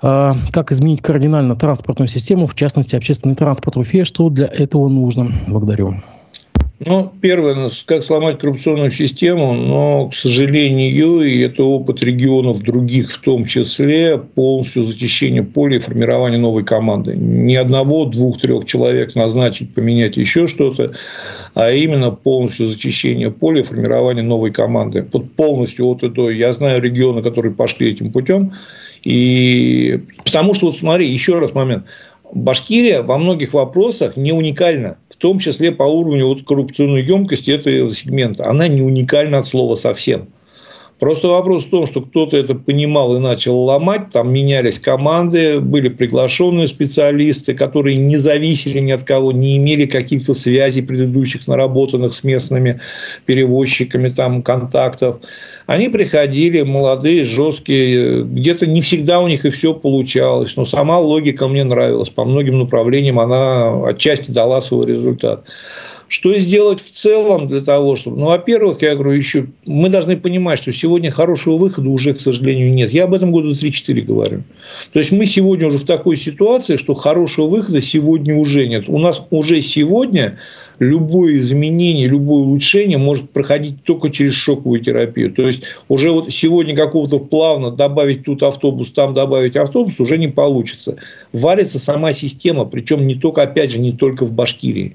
[0.00, 4.04] А, как изменить кардинально транспортную систему, в частности, общественный транспорт в Уфе?
[4.04, 5.32] Что для этого нужно?
[5.48, 5.96] Благодарю.
[6.84, 13.10] Ну, первое, ну, как сломать коррупционную систему, но, к сожалению, и это опыт регионов других
[13.10, 17.14] в том числе, полностью зачищение поля и формирование новой команды.
[17.14, 20.92] Ни одного, двух, трех человек назначить, поменять еще что-то,
[21.54, 25.06] а именно полностью зачищение поля и формирование новой команды.
[25.12, 26.30] Вот полностью от и до.
[26.30, 28.54] Я знаю регионы, которые пошли этим путем.
[29.04, 31.84] И потому что, вот смотри, еще раз момент.
[32.32, 38.50] Башкирия во многих вопросах не уникальна, том числе по уровню вот коррупционной емкости этого сегмента.
[38.50, 40.28] Она не уникальна от слова совсем.
[41.02, 45.88] Просто вопрос в том, что кто-то это понимал и начал ломать, там менялись команды, были
[45.88, 52.22] приглашенные специалисты, которые не зависели ни от кого, не имели каких-то связей предыдущих наработанных с
[52.22, 52.80] местными
[53.26, 55.18] перевозчиками, там, контактов.
[55.66, 61.48] Они приходили, молодые, жесткие, где-то не всегда у них и все получалось, но сама логика
[61.48, 65.42] мне нравилась, по многим направлениям она отчасти дала свой результат.
[66.12, 68.18] Что сделать в целом для того, чтобы...
[68.18, 72.70] Ну, во-первых, я говорю, еще мы должны понимать, что сегодня хорошего выхода уже, к сожалению,
[72.74, 72.90] нет.
[72.90, 74.42] Я об этом году 3-4 говорю.
[74.92, 78.90] То есть, мы сегодня уже в такой ситуации, что хорошего выхода сегодня уже нет.
[78.90, 80.38] У нас уже сегодня
[80.78, 85.32] любое изменение, любое улучшение может проходить только через шоковую терапию.
[85.32, 90.28] То есть, уже вот сегодня какого-то плавно добавить тут автобус, там добавить автобус уже не
[90.28, 90.98] получится.
[91.32, 94.94] Валится сама система, причем не только, опять же, не только в Башкирии.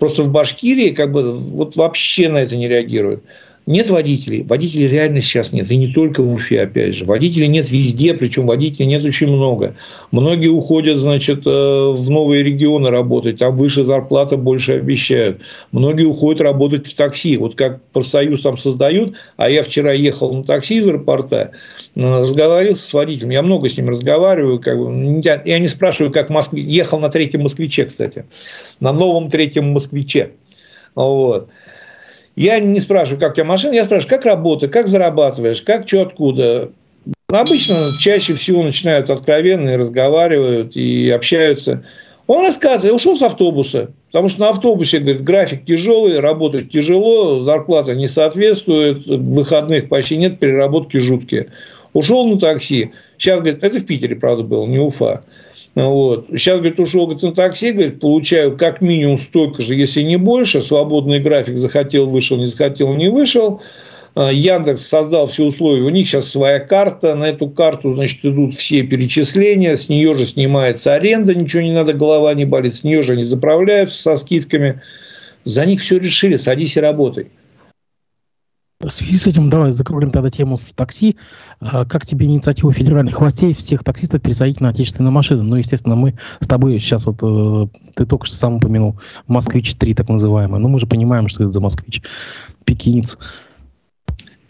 [0.00, 3.22] Просто в Башкирии как бы вот вообще на это не реагируют.
[3.70, 4.42] Нет водителей.
[4.42, 5.70] Водителей реально сейчас нет.
[5.70, 7.04] И не только в Уфе, опять же.
[7.04, 9.76] Водителей нет везде, причем водителей нет очень много.
[10.10, 13.38] Многие уходят, значит, э, в новые регионы работать.
[13.38, 15.42] Там выше зарплата, больше обещают.
[15.70, 17.36] Многие уходят работать в такси.
[17.36, 21.52] Вот как профсоюз там создают, а я вчера ехал на такси из аэропорта,
[21.94, 23.30] э, разговаривал с водителем.
[23.30, 24.58] Я много с ним разговариваю.
[24.58, 26.60] Как бы, я не спрашиваю, как Москве.
[26.60, 28.24] Ехал на третьем москвиче, кстати.
[28.80, 30.32] На новом третьем москвиче.
[30.96, 31.50] Вот.
[32.40, 36.00] Я не спрашиваю, как у тебя машина, я спрашиваю, как работа, как зарабатываешь, как, что,
[36.00, 36.70] откуда.
[37.28, 41.84] Обычно чаще всего начинают откровенно и разговаривают и общаются.
[42.28, 47.94] Он рассказывает, ушел с автобуса, потому что на автобусе, говорит, график тяжелый, работать тяжело, зарплата
[47.94, 51.52] не соответствует, выходных почти нет, переработки жуткие.
[51.92, 52.92] Ушел на такси.
[53.18, 55.24] Сейчас, говорит, это в Питере, правда, было, не Уфа.
[55.74, 56.26] Вот.
[56.30, 60.62] Сейчас, говорит, ушел говорит, на такси, говорит, получаю как минимум столько же, если не больше.
[60.62, 63.60] Свободный график захотел, вышел, не захотел, не вышел.
[64.16, 65.82] А, Яндекс создал все условия.
[65.82, 67.14] У них сейчас своя карта.
[67.14, 69.76] На эту карту, значит, идут все перечисления.
[69.76, 71.34] С нее же снимается аренда.
[71.34, 72.74] Ничего не надо, голова не болит.
[72.74, 74.80] С нее же они заправляются со скидками.
[75.44, 76.36] За них все решили.
[76.36, 77.28] Садись и работай.
[78.82, 81.16] В связи с этим давай закроем тогда тему с такси.
[81.60, 85.42] А как тебе инициатива федеральных властей всех таксистов пересадить на отечественные машины?
[85.42, 90.08] Ну, естественно, мы с тобой сейчас вот, э, ты только что сам упомянул, «Москвич-3» так
[90.08, 90.60] называемый.
[90.60, 92.00] Ну, мы же понимаем, что это за «Москвич».
[92.64, 93.18] Пекинец.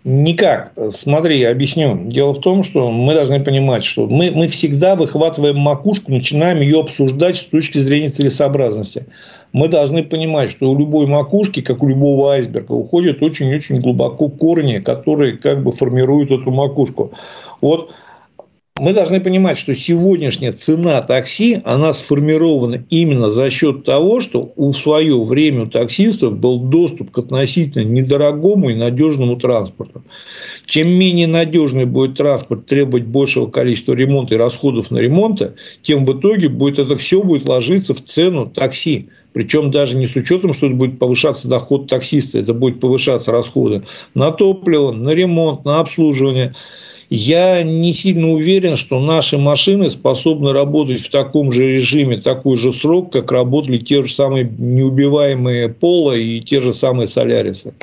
[0.02, 0.72] Никак.
[0.88, 2.06] Смотри, объясню.
[2.06, 6.80] Дело в том, что мы должны понимать, что мы, мы всегда выхватываем макушку, начинаем ее
[6.80, 9.06] обсуждать с точки зрения целесообразности.
[9.52, 14.78] Мы должны понимать, что у любой макушки, как у любого айсберга, уходят очень-очень глубоко корни,
[14.78, 17.12] которые как бы формируют эту макушку.
[17.60, 17.90] Вот
[18.80, 24.72] мы должны понимать, что сегодняшняя цена такси, она сформирована именно за счет того, что у
[24.72, 30.02] свое время у таксистов был доступ к относительно недорогому и надежному транспорту.
[30.64, 35.42] Чем менее надежный будет транспорт требовать большего количества ремонта и расходов на ремонт,
[35.82, 39.10] тем в итоге будет это все будет ложиться в цену такси.
[39.32, 43.82] Причем даже не с учетом, что это будет повышаться доход таксиста, это будет повышаться расходы
[44.14, 46.54] на топливо, на ремонт, на обслуживание.
[47.10, 52.72] Я не сильно уверен, что наши машины способны работать в таком же режиме, такой же
[52.72, 57.74] срок, как работали те же самые неубиваемые Пола и те же самые Солярисы.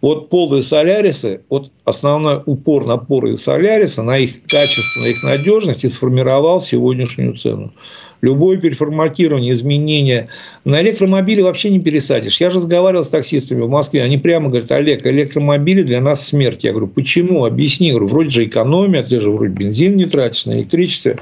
[0.00, 5.06] Вот Пола и Солярисы, вот основной упор на Пола и Соляриса, на их качество, на
[5.06, 7.72] их надежность и сформировал сегодняшнюю цену
[8.22, 10.28] любое переформатирование, изменение.
[10.64, 12.40] На электромобиле вообще не пересадишь.
[12.40, 16.62] Я же разговаривал с таксистами в Москве, они прямо говорят, Олег, электромобили для нас смерть.
[16.62, 17.44] Я говорю, почему?
[17.44, 17.90] Объясни.
[17.90, 21.16] Говорю, вроде же экономия, ты же вроде бензин не тратишь на электричество.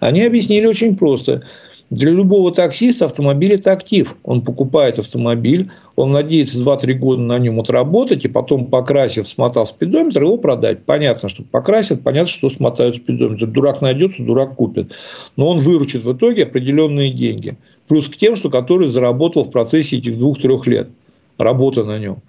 [0.00, 1.44] Они объяснили очень просто.
[1.90, 4.16] Для любого таксиста автомобиль– это актив.
[4.24, 10.22] Он покупает автомобиль, он надеется 2-3 года на нем отработать, и потом, покрасив, смотав спидометр,
[10.22, 10.84] его продать.
[10.84, 13.46] Понятно, что покрасят, понятно, что смотают спидометр.
[13.46, 14.92] Дурак найдется, дурак купит.
[15.36, 17.56] Но он выручит в итоге определенные деньги.
[17.86, 20.88] Плюс к тем, что который заработал в процессе этих двух-трех лет
[21.36, 22.22] работы на нем.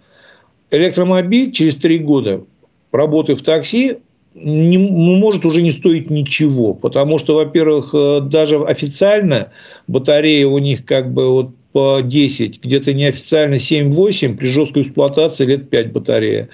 [0.70, 2.42] Электромобиль через 3 года
[2.92, 3.98] работы в такси
[4.36, 9.52] не, ну, может уже не стоить ничего, потому что, во-первых, э, даже официально
[9.88, 15.70] батареи у них как бы вот по 10, где-то неофициально 7-8, при жесткой эксплуатации лет
[15.70, 16.50] 5 батарея.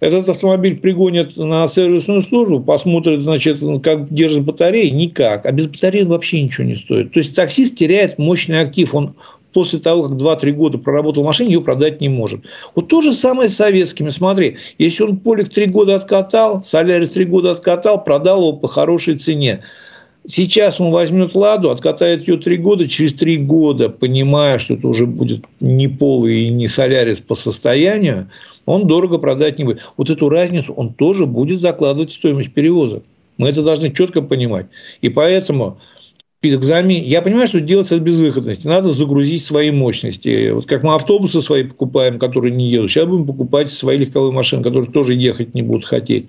[0.00, 5.46] Этот автомобиль пригонят на сервисную службу, посмотрят, значит, как держит батареи, никак.
[5.46, 7.12] А без батареи вообще ничего не стоит.
[7.12, 9.14] То есть таксист теряет мощный актив, он
[9.56, 12.42] после того, как 2-3 года проработал в машине, ее продать не может.
[12.74, 14.10] Вот то же самое с советскими.
[14.10, 19.16] Смотри, если он полик 3 года откатал, Солярис 3 года откатал, продал его по хорошей
[19.16, 19.62] цене.
[20.26, 25.06] Сейчас он возьмет «Ладу», откатает ее три года, через три года, понимая, что это уже
[25.06, 28.28] будет не полый и не «Солярис» по состоянию,
[28.66, 29.80] он дорого продать не будет.
[29.96, 33.00] Вот эту разницу он тоже будет закладывать в стоимость перевоза.
[33.38, 34.66] Мы это должны четко понимать.
[35.00, 35.78] И поэтому
[36.42, 37.02] экзамен.
[37.02, 38.66] Я понимаю, что делать это безвыходности.
[38.66, 40.50] Надо загрузить свои мощности.
[40.50, 44.62] Вот как мы автобусы свои покупаем, которые не едут, сейчас будем покупать свои легковые машины,
[44.62, 46.28] которые тоже ехать не будут хотеть.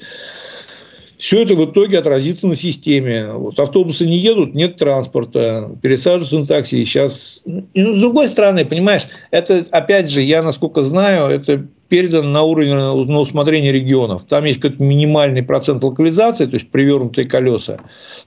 [1.18, 3.32] Все это в итоге отразится на системе.
[3.34, 6.86] Вот автобусы не едут, нет транспорта, пересаживаются на такси.
[6.86, 12.44] Сейчас, ну, с другой стороны, понимаешь, это, опять же, я, насколько знаю, это передано на
[12.44, 14.24] уровень на усмотрение регионов.
[14.24, 17.78] Там есть какой-то минимальный процент локализации, то есть привернутые колеса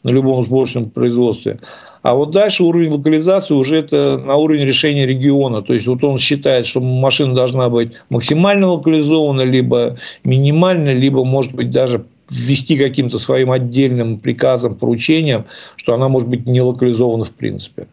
[0.03, 1.59] на любом сборочном производстве.
[2.03, 5.61] А вот дальше уровень локализации уже это на уровень решения региона.
[5.62, 11.53] То есть вот он считает, что машина должна быть максимально локализована, либо минимально, либо, может
[11.53, 15.44] быть, даже ввести каким-то своим отдельным приказом, поручением,
[15.77, 17.87] что она может быть не локализована в принципе.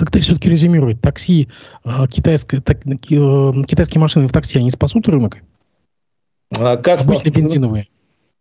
[0.00, 0.94] Так ты все-таки резюмируй.
[0.94, 1.50] Такси,
[1.84, 2.90] э, китайские, так, э,
[3.66, 5.42] китайские машины в такси, они спасут рынок?
[6.58, 7.88] А как Обычно бензиновые.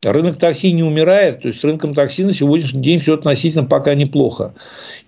[0.02, 3.96] Рынок такси не умирает, то есть с рынком такси на сегодняшний день все относительно пока
[3.96, 4.54] неплохо.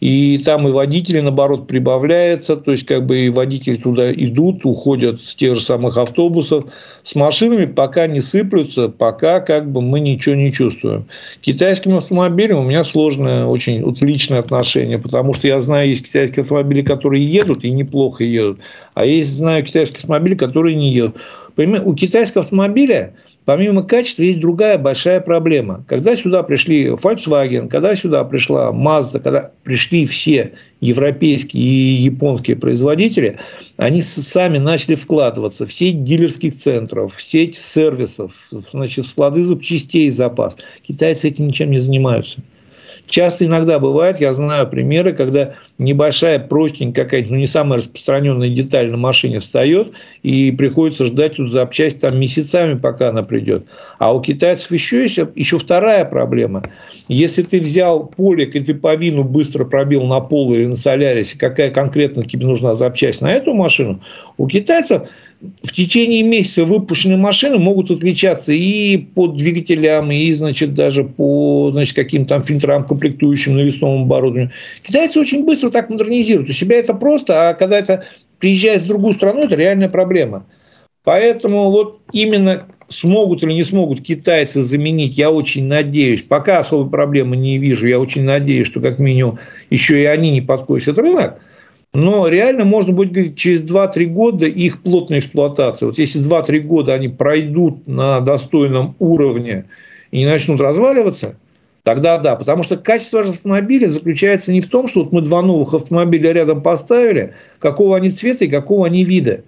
[0.01, 5.21] И там и водители, наоборот, прибавляются, то есть как бы и водители туда идут, уходят
[5.21, 6.65] с тех же самых автобусов.
[7.03, 11.07] С машинами пока не сыплются, пока как бы мы ничего не чувствуем.
[11.39, 16.41] Китайским автомобилям у меня сложное, очень вот, личное отношение, потому что я знаю, есть китайские
[16.41, 18.59] автомобили, которые едут и неплохо едут,
[18.93, 21.15] а есть, знаю, китайские автомобили, которые не едут.
[21.55, 23.13] Понимаете, у китайского автомобиля
[23.45, 25.83] Помимо качества есть другая большая проблема.
[25.87, 33.39] Когда сюда пришли Volkswagen, когда сюда пришла Mazda, когда пришли все европейские и японские производители,
[33.77, 40.11] они сами начали вкладываться в сеть дилерских центров, в сеть сервисов, значит, склады запчастей и
[40.11, 40.57] запас.
[40.87, 42.41] Китайцы этим ничем не занимаются.
[43.11, 48.89] Часто иногда бывает, я знаю примеры, когда небольшая, простенькая какая-нибудь, ну, не самая распространенная деталь
[48.89, 49.93] на машине встает,
[50.23, 53.65] и приходится ждать тут запчасть там месяцами, пока она придет.
[53.99, 56.63] А у китайцев еще есть еще вторая проблема.
[57.09, 61.37] Если ты взял полик, и ты по вину быстро пробил на пол или на солярисе,
[61.37, 63.99] какая конкретно тебе нужна запчасть на эту машину,
[64.37, 65.09] у китайцев
[65.63, 71.95] в течение месяца выпущенные машины могут отличаться и по двигателям, и, значит, даже по значит,
[71.95, 74.51] каким-то там фильтрам, комплектующим навесному оборудованию.
[74.83, 76.49] Китайцы очень быстро так модернизируют.
[76.49, 78.05] У себя это просто, а когда это
[78.39, 80.45] приезжает в другую страну, это реальная проблема.
[81.03, 87.35] Поэтому вот именно смогут или не смогут китайцы заменить, я очень надеюсь, пока особой проблемы
[87.37, 89.39] не вижу, я очень надеюсь, что как минимум
[89.71, 91.39] еще и они не подкосят рынок–
[91.93, 95.87] но реально можно будет говорить, через 2-3 года их плотная эксплуатация.
[95.87, 99.65] Вот если 2-3 года они пройдут на достойном уровне
[100.11, 101.35] и не начнут разваливаться,
[101.83, 105.73] Тогда да, потому что качество автомобиля заключается не в том, что вот мы два новых
[105.73, 109.43] автомобиля рядом поставили, какого они цвета и какого они вида.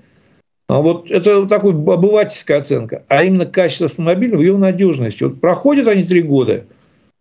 [0.67, 3.03] А вот это такой обывательская оценка.
[3.07, 5.23] А именно качество автомобиля в его надежности.
[5.23, 6.65] Вот проходят они три года,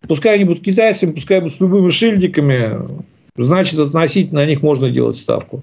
[0.08, 2.78] пускай они будут китайцами, пускай будут с любыми шильдиками,
[3.36, 5.62] значит, относительно на них можно делать ставку.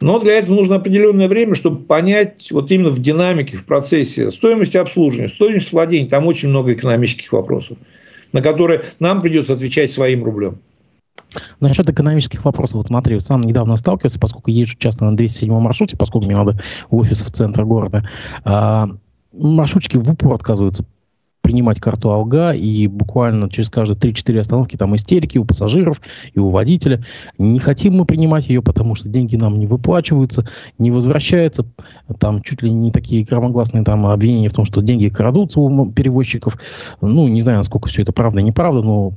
[0.00, 4.76] Но для этого нужно определенное время, чтобы понять вот именно в динамике, в процессе стоимость
[4.76, 6.06] обслуживания, стоимость владения.
[6.06, 7.78] Там очень много экономических вопросов,
[8.32, 10.58] на которые нам придется отвечать своим рублем.
[11.60, 16.26] Насчет экономических вопросов, вот смотри, сам недавно сталкивался, поскольку езжу часто на 207 маршруте, поскольку
[16.26, 16.60] мне надо
[16.90, 18.08] в офис в центр города,
[18.44, 18.88] а,
[19.32, 20.84] маршрутчики в упор отказываются
[21.46, 26.00] принимать карту Алга, и буквально через каждые 3-4 остановки там истерики у пассажиров
[26.34, 27.04] и у водителя.
[27.38, 30.44] Не хотим мы принимать ее, потому что деньги нам не выплачиваются,
[30.80, 31.64] не возвращаются.
[32.18, 36.58] Там чуть ли не такие громогласные там обвинения в том, что деньги крадутся у перевозчиков.
[37.00, 39.12] Ну, не знаю, насколько все это правда и неправда, но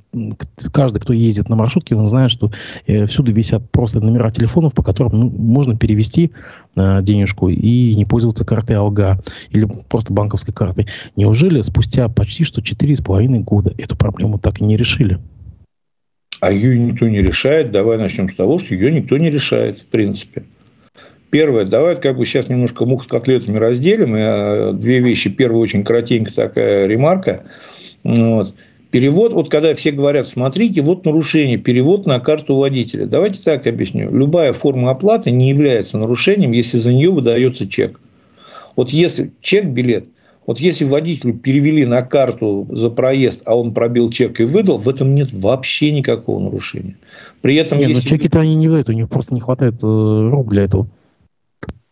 [0.72, 2.52] каждый, кто ездит на маршрутке, он знает, что
[2.86, 6.30] э, всюду висят просто номера телефонов, по которым ну, можно перевести
[6.76, 9.20] э, денежку и не пользоваться картой Алга
[9.50, 10.86] или просто банковской картой.
[11.16, 15.20] Неужели спустя почти что четыре с половиной года эту проблему так и не решили.
[16.42, 17.72] А ее никто не решает.
[17.72, 20.44] Давай начнем с того, что ее никто не решает, в принципе.
[21.30, 24.18] Первое, давай как бы сейчас немножко мух с котлетами разделим.
[24.18, 25.30] И а, две вещи.
[25.30, 27.46] Первая, очень коротенькая такая ремарка.
[28.04, 28.54] Вот.
[28.92, 33.06] Перевод, вот когда все говорят, смотрите, вот нарушение, перевод на карту водителя.
[33.06, 34.12] Давайте так объясню.
[34.12, 38.02] Любая форма оплаты не является нарушением, если за нее выдается чек.
[38.76, 40.04] Вот если чек, билет–
[40.46, 44.90] вот если водителю перевели на карту за проезд, а он пробил чек и выдал, в
[44.90, 46.98] этом нет вообще никакого нарушения.
[47.42, 48.04] При этом, нет, если...
[48.04, 50.88] но чеки-то они не выдают, у них просто не хватает э, рук для этого.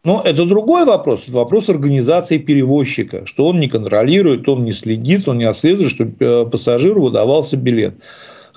[0.04, 1.24] Но это другой вопрос.
[1.28, 6.16] Это вопрос организации перевозчика, что он не контролирует, он не следит, он не отслеживает, чтобы
[6.20, 7.96] э, пассажиру выдавался билет.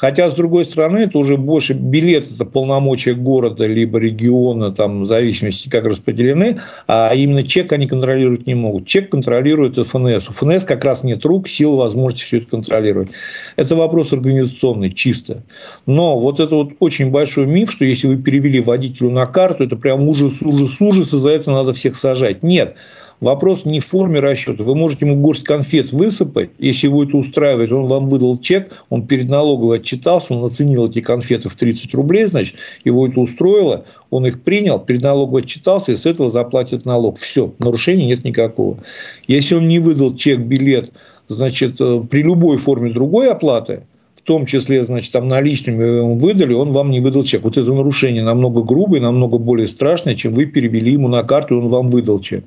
[0.01, 5.05] Хотя, с другой стороны, это уже больше билет, это полномочия города либо региона, там, в
[5.05, 8.87] зависимости, как распределены, а именно чек они контролировать не могут.
[8.87, 10.31] Чек контролирует ФНС.
[10.31, 13.11] У ФНС как раз нет рук, сил, возможности все это контролировать.
[13.57, 15.43] Это вопрос организационный, чисто.
[15.85, 19.77] Но вот это вот очень большой миф, что если вы перевели водителю на карту, это
[19.77, 22.43] прям ужас, ужас, ужас, и за это надо всех сажать.
[22.43, 22.75] Нет.
[23.21, 24.65] Вопрос не в форме расчета.
[24.65, 29.07] Вы можете ему горсть конфет высыпать, если его это устраивает, он вам выдал чек, он
[29.07, 34.27] перед налоговой отчитался, он оценил эти конфеты в 30 рублей, значит, его это устроило, он
[34.27, 37.19] их принял, перед налоговой отчитался, и с этого заплатит налог.
[37.19, 38.79] Все, нарушения нет никакого.
[39.27, 40.91] Если он не выдал чек, билет,
[41.27, 43.83] значит, э, при любой форме другой оплаты,
[44.15, 47.43] в том числе, значит, там наличными ему выдали, он вам не выдал чек.
[47.43, 51.59] Вот это нарушение намного грубое, намного более страшное, чем вы перевели ему на карту, и
[51.59, 52.45] он вам выдал чек.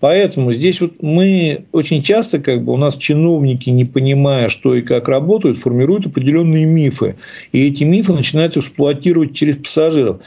[0.00, 4.80] Поэтому здесь вот мы очень часто, как бы у нас чиновники, не понимая, что и
[4.80, 7.16] как работают, формируют определенные мифы.
[7.52, 10.22] И эти мифы начинают эксплуатировать через пассажиров.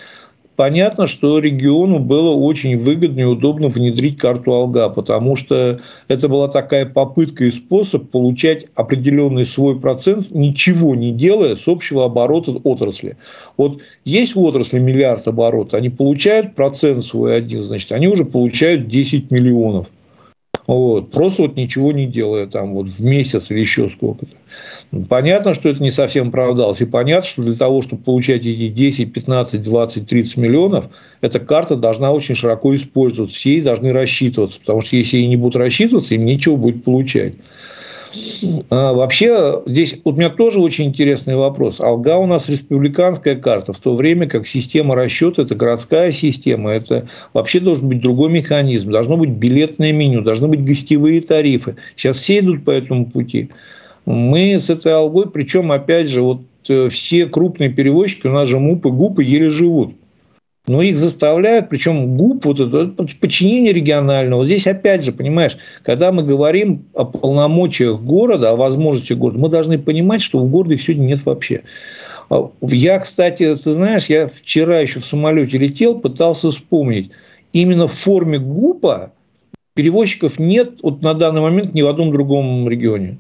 [0.56, 6.48] Понятно, что региону было очень выгодно и удобно внедрить карту Алга, потому что это была
[6.48, 13.18] такая попытка и способ получать определенный свой процент, ничего не делая с общего оборота отрасли.
[13.58, 18.88] Вот есть в отрасли миллиард оборот, они получают процент свой один, значит, они уже получают
[18.88, 19.88] 10 миллионов.
[20.68, 21.12] Вот.
[21.12, 24.36] Просто вот ничего не делая там вот в месяц или еще сколько-то.
[25.10, 26.82] Понятно, что это не совсем оправдалось.
[26.82, 30.86] И понятно, что для того, чтобы получать эти 10, 15, 20, 30 миллионов,
[31.22, 33.36] эта карта должна очень широко использоваться.
[33.36, 34.60] Все должны рассчитываться.
[34.60, 37.34] Потому что если ей не будут рассчитываться, им нечего будет получать.
[38.70, 41.80] А, вообще, здесь у меня тоже очень интересный вопрос.
[41.80, 47.08] Алга у нас республиканская карта, в то время как система расчета– это городская система, это
[47.34, 51.76] вообще должен быть другой механизм, должно быть билетное меню, должны быть гостевые тарифы.
[51.96, 53.50] Сейчас все идут по этому пути.
[54.06, 58.60] Мы с этой Алгой, причем, опять же, вот э, все крупные перевозчики, у нас же
[58.60, 59.96] МУПы, ГУПы еле живут.
[60.66, 62.88] Но их заставляют, причем ГУП, вот это
[63.20, 64.40] подчинение регионального.
[64.40, 69.50] Вот здесь опять же, понимаешь, когда мы говорим о полномочиях города, о возможности города, мы
[69.50, 71.64] должны понимать, что в городе сегодня нет вообще.
[72.30, 77.12] А, я, кстати, ты знаешь, я вчера еще в самолете летел, пытался вспомнить.
[77.52, 79.12] Именно в форме ГУПа
[79.74, 83.18] перевозчиков нет вот на данный момент ни в одном другом регионе.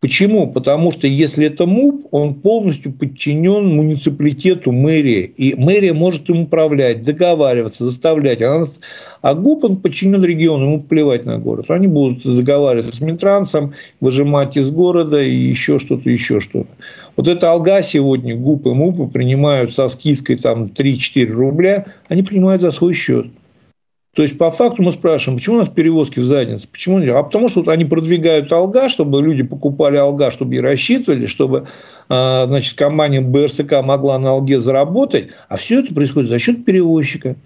[0.00, 0.52] Почему?
[0.52, 5.22] Потому что если это МУП, он полностью подчинен муниципалитету, мэрии.
[5.36, 8.42] И мэрия может им управлять, договариваться, заставлять.
[8.42, 11.70] А ГУП, он подчинен региону, ему плевать на город.
[11.70, 16.68] Они будут договариваться с Минтрансом, выжимать из города и еще что-то, еще что-то.
[17.16, 22.60] Вот это Алга сегодня, ГУП и МУП принимают со скидкой там 3-4 рубля, они принимают
[22.60, 23.28] за свой счет.
[24.16, 26.66] То есть, по факту мы спрашиваем, почему у нас перевозки в задницу?
[26.72, 26.98] Почему?
[27.14, 31.66] А потому что вот они продвигают алга, чтобы люди покупали алга, чтобы и рассчитывали, чтобы
[32.08, 35.28] а, значит, компания БРСК могла на алге заработать.
[35.50, 37.36] А все это происходит за счет перевозчика.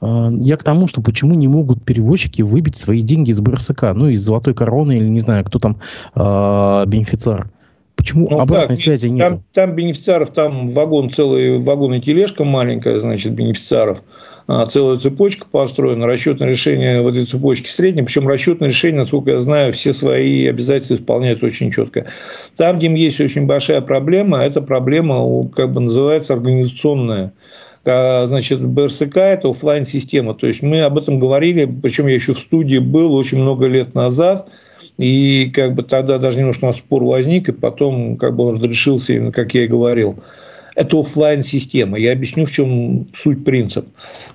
[0.00, 4.10] А, я к тому, что почему не могут перевозчики выбить свои деньги из БРСК, ну,
[4.10, 5.80] из Золотой Короны или не знаю, кто там
[6.14, 7.50] э, бенефициар.
[7.96, 8.78] Почему ну, обратной как?
[8.78, 9.26] связи нет?
[9.26, 14.02] Там, там бенефициаров, там вагон, целый вагон и тележка маленькая, значит, бенефициаров.
[14.46, 19.38] А, целая цепочка построена, расчетное решение в этой цепочке среднее, причем расчетное решение, насколько я
[19.38, 22.06] знаю, все свои обязательства исполняют очень четко.
[22.56, 27.32] Там, где есть очень большая проблема, эта проблема, как бы называется, организационная
[27.86, 32.34] а, значит, БРСК– это офлайн система То есть, мы об этом говорили, причем я еще
[32.34, 34.48] в студии был очень много лет назад–
[34.98, 38.54] и как бы тогда даже немножко у нас спор возник, и потом как бы он
[38.54, 40.18] разрешился, именно как я и говорил.
[40.76, 43.86] Это офлайн система Я объясню, в чем суть принцип.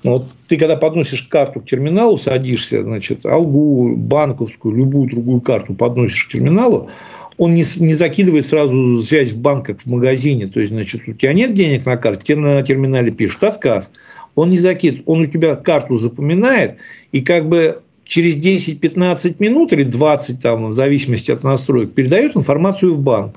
[0.04, 6.26] Вот ты когда подносишь карту к терминалу, садишься, значит, алгу, банковскую, любую другую карту подносишь
[6.26, 6.90] к терминалу,
[7.38, 10.48] он не, не закидывает сразу связь в банк, как в магазине.
[10.48, 13.90] То есть, значит, у тебя нет денег на карте, тебе на терминале пишут отказ.
[14.36, 16.78] Он не закидывает, он у тебя карту запоминает,
[17.12, 17.80] и как бы
[18.10, 23.36] через 10-15 минут или 20, там, в зависимости от настроек, передает информацию в банк.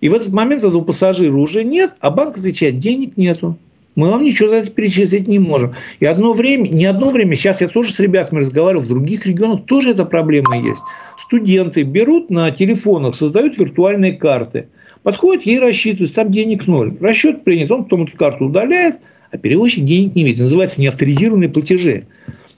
[0.00, 3.58] И в этот момент этого пассажира уже нет, а банк отвечает, денег нету.
[3.94, 5.74] Мы вам ничего за это перечислить не можем.
[6.00, 9.66] И одно время, не одно время, сейчас я тоже с ребятами разговаривал, в других регионах
[9.66, 10.82] тоже эта проблема есть.
[11.18, 14.68] Студенты берут на телефонах, создают виртуальные карты.
[15.02, 16.96] Подходят, ей рассчитывают, там денег ноль.
[17.00, 18.98] Расчет принят, он потом эту карту удаляет,
[19.30, 20.40] а перевозчик денег не видит.
[20.40, 22.06] Называется неавторизированные платежи.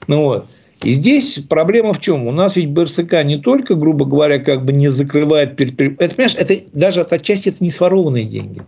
[0.07, 0.45] Ну, вот.
[0.83, 2.25] И здесь проблема в чем?
[2.25, 5.59] У нас ведь БРСК не только, грубо говоря, как бы не закрывает...
[5.59, 8.61] Это, понимаешь, это даже от отчасти это не сворованные деньги.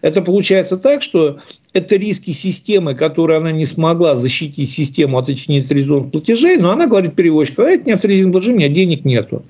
[0.00, 1.38] Это получается так, что
[1.72, 6.86] это риски системы, которые она не смогла защитить систему от этих неавторизованных платежей, но она
[6.86, 9.44] говорит перевозчику, а это не авторизованный платежи, у меня денег нету.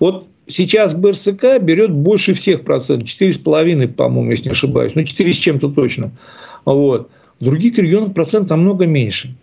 [0.00, 5.36] Вот сейчас БРСК берет больше всех процентов, 4,5, по-моему, если не ошибаюсь, ну 4 с
[5.36, 6.12] чем-то точно.
[6.66, 7.08] Вот.
[7.40, 9.34] В других регионах процент намного меньше.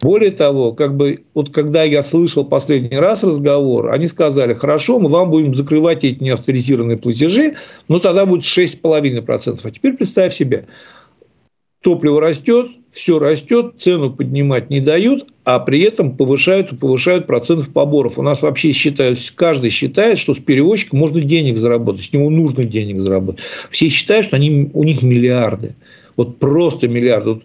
[0.00, 5.10] Более того, как бы, вот когда я слышал последний раз разговор, они сказали, хорошо, мы
[5.10, 7.56] вам будем закрывать эти неавторизированные платежи,
[7.88, 9.60] но тогда будет 6,5%.
[9.62, 10.66] А теперь представь себе,
[11.82, 17.70] топливо растет, все растет, цену поднимать не дают, а при этом повышают и повышают процентов
[17.72, 18.18] поборов.
[18.18, 22.64] У нас вообще считают, каждый считает, что с перевозчика можно денег заработать, с него нужно
[22.64, 23.42] денег заработать.
[23.70, 25.76] Все считают, что они, у них миллиарды.
[26.16, 27.30] Вот просто миллиарды.
[27.30, 27.44] Вот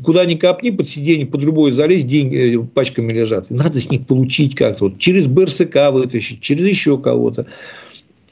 [0.00, 3.50] Куда ни копни, под сиденье, под любое залезть, деньги э, пачками лежат.
[3.50, 4.84] Надо с них получить как-то.
[4.84, 7.46] Вот через БРСК вытащить, через еще кого-то.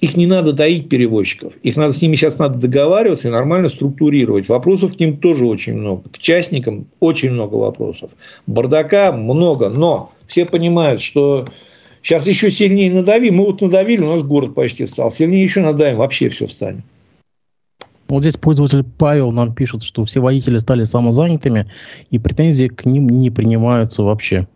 [0.00, 1.54] Их не надо доить перевозчиков.
[1.62, 4.48] Их надо с ними сейчас надо договариваться и нормально структурировать.
[4.48, 6.08] Вопросов к ним тоже очень много.
[6.08, 8.12] К частникам очень много вопросов.
[8.46, 9.68] Бардака много.
[9.68, 11.44] Но все понимают, что
[12.02, 13.30] сейчас еще сильнее надави.
[13.30, 15.10] Мы вот надавили, у нас город почти стал.
[15.10, 16.84] Сильнее еще надавим, вообще все встанет.
[18.10, 21.70] Вот здесь пользователь Павел нам пишет, что все водители стали самозанятыми,
[22.10, 24.48] и претензии к ним не принимаются вообще.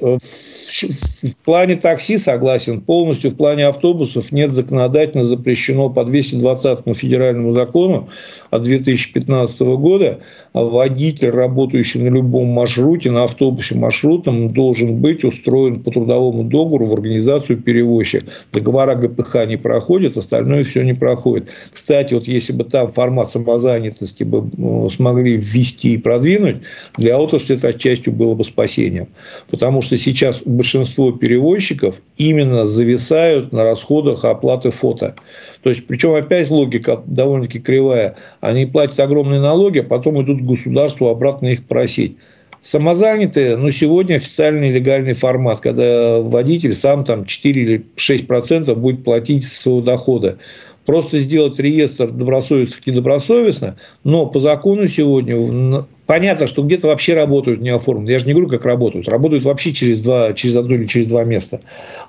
[0.00, 3.30] В, в плане такси согласен полностью.
[3.30, 8.08] В плане автобусов нет законодательно запрещено по 220 федеральному закону
[8.50, 10.20] от 2015 года.
[10.52, 16.86] А водитель, работающий на любом маршруте, на автобусе маршрутом, должен быть устроен по трудовому договору
[16.86, 18.24] в организацию перевозчик.
[18.52, 21.50] Договора ГПХ не проходят, остальное все не проходит.
[21.70, 26.62] Кстати, вот если бы там формат самозанятости бы э, смогли ввести и продвинуть,
[26.96, 29.08] для отрасли это отчасти было бы спасением.
[29.50, 35.14] Потому что сейчас большинство перевозчиков именно зависают на расходах оплаты фото.
[35.62, 38.16] То есть, причем опять логика довольно-таки кривая.
[38.40, 42.16] Они платят огромные налоги, а потом идут к государству обратно их просить.
[42.60, 49.02] Самозанятые, ну, сегодня официальный легальный формат, когда водитель сам там 4 или 6 процентов будет
[49.02, 50.36] платить с своего дохода.
[50.84, 57.68] Просто сделать реестр добросовестных недобросовестно, но по закону сегодня понятно, что где-то вообще работают не
[57.68, 58.10] оформлены.
[58.10, 59.08] Я же не говорю, как работают.
[59.08, 61.60] Работают вообще через, два, через одно или через два места.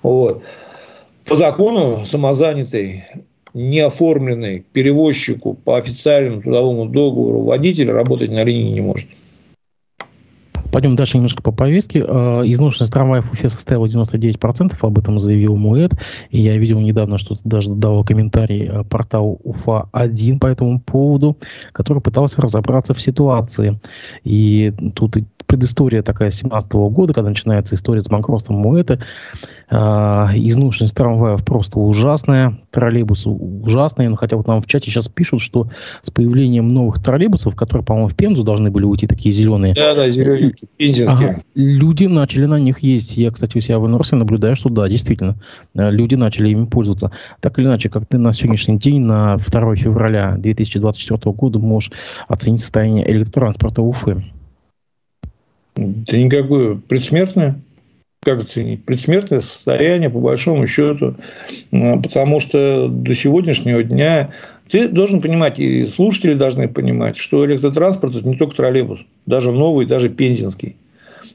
[0.02, 0.42] Вот.
[1.26, 3.04] По закону самозанятый
[3.54, 9.08] неоформленный перевозчику по официальному трудовому договору водитель работать на линии не может.
[10.72, 12.00] Пойдем дальше немножко по повестке.
[12.08, 15.94] Э, изношенность трамваев в Уфе составила 99%, об этом заявил МУЭД.
[16.30, 21.38] И я видел недавно, что даже дал комментарий э, портал УФА-1 по этому поводу,
[21.74, 23.80] который пытался разобраться в ситуации.
[24.24, 25.18] И тут
[25.52, 29.00] предыстория такая 17 года, когда начинается история с банкротством Муэты.
[29.70, 34.08] Э, изношенность трамваев просто ужасная, троллейбусы ужасные.
[34.08, 35.68] Но хотя вот нам в чате сейчас пишут, что
[36.02, 39.74] с появлением новых троллейбусов, которые, по-моему, в Пензу должны были уйти такие зеленые.
[39.74, 41.30] Да, да, зеленые, пензенские.
[41.30, 43.18] Ага, люди начали на них ездить.
[43.18, 45.36] Я, кстати, у себя в Инорсе наблюдаю, что да, действительно,
[45.76, 47.12] э, люди начали ими пользоваться.
[47.42, 51.92] Так или иначе, как ты на сегодняшний день, на 2 февраля 2024 года можешь
[52.30, 54.24] оценить состояние электротранспорта Уфы?
[55.76, 56.76] Да никакое.
[56.76, 57.60] Предсмертное.
[58.24, 58.86] Как оценить?
[58.86, 61.16] Предсмертное состояние, по большому счету.
[61.72, 64.32] Потому что до сегодняшнего дня
[64.70, 69.88] ты должен понимать, и слушатели должны понимать, что электротранспорт– это не только троллейбус, даже новый,
[69.88, 70.76] даже пензенский.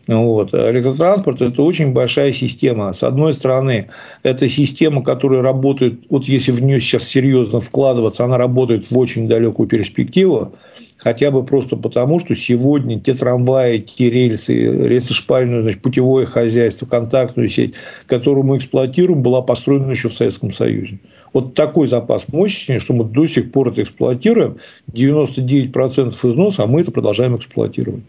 [0.08, 0.54] Вот.
[0.54, 2.92] Электротранспорт– это очень большая система.
[2.92, 3.88] С одной стороны,
[4.22, 9.26] это система, которая работает, вот если в нее сейчас серьезно вкладываться, она работает в очень
[9.28, 10.54] далекую перспективу,
[10.96, 17.48] хотя бы просто потому, что сегодня те трамваи, те рельсы, рельсошпальное значит, путевое хозяйство, контактную
[17.48, 17.74] сеть,
[18.06, 21.00] которую мы эксплуатируем, была построена еще в Советском Союзе.
[21.32, 24.58] Вот такой запас мощности, что мы до сих пор это эксплуатируем,
[24.92, 28.04] 99% износа, а мы это продолжаем эксплуатировать.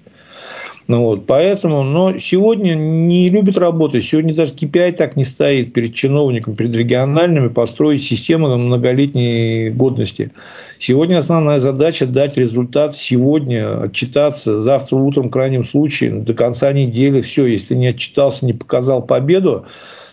[0.88, 4.06] Ну, вот, поэтому, но сегодня не любят работать.
[4.06, 10.32] Сегодня даже KPI так не стоит перед чиновником, перед региональными построить систему на многолетней годности.
[10.80, 17.20] Сегодня основная задача дать результат сегодня, отчитаться, завтра утром в крайнем случае, до конца недели,
[17.20, 19.66] все, если не отчитался, не показал победу,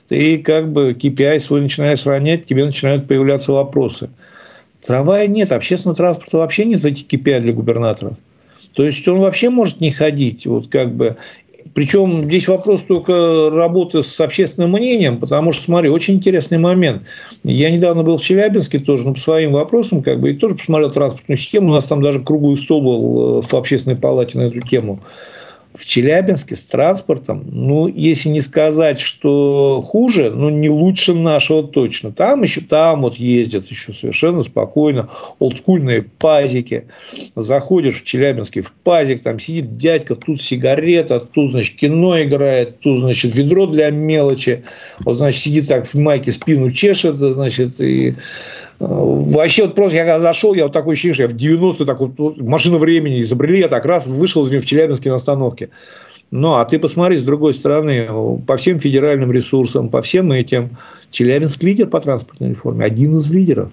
[0.08, 4.10] ты как бы KPI свой начинаешь ронять, тебе начинают появляться вопросы.
[4.84, 8.14] Трамвая нет, общественного транспорта вообще нет в этих KPI для губернаторов.
[8.74, 11.16] То есть он вообще может не ходить, вот как бы.
[11.72, 17.04] Причем здесь вопрос только работы с общественным мнением, потому что, смотри, очень интересный момент.
[17.42, 20.90] Я недавно был в Челябинске тоже, ну, по своим вопросам, как бы, и тоже посмотрел
[20.90, 21.70] транспортную систему.
[21.70, 25.00] У нас там даже круглый стол был э, в общественной палате на эту тему
[25.74, 32.12] в Челябинске с транспортом, ну, если не сказать, что хуже, ну, не лучше нашего точно.
[32.12, 35.10] Там еще, там вот ездят еще совершенно спокойно,
[35.40, 36.86] олдскульные пазики.
[37.34, 43.00] Заходишь в Челябинске в пазик, там сидит дядька, тут сигарета, тут, значит, кино играет, тут,
[43.00, 44.62] значит, ведро для мелочи.
[45.00, 48.14] Вот, значит, сидит так в майке, спину чешет, значит, и
[48.78, 52.00] Вообще, вот просто я когда зашел, я вот такой ощущение, что я в 90-е так
[52.00, 55.70] вот, машину времени изобрели, я так раз вышел из нее в Челябинске на остановке.
[56.30, 58.08] Ну, а ты посмотри, с другой стороны,
[58.46, 60.76] по всем федеральным ресурсам, по всем этим,
[61.10, 63.70] Челябинск лидер по транспортной реформе, один из лидеров.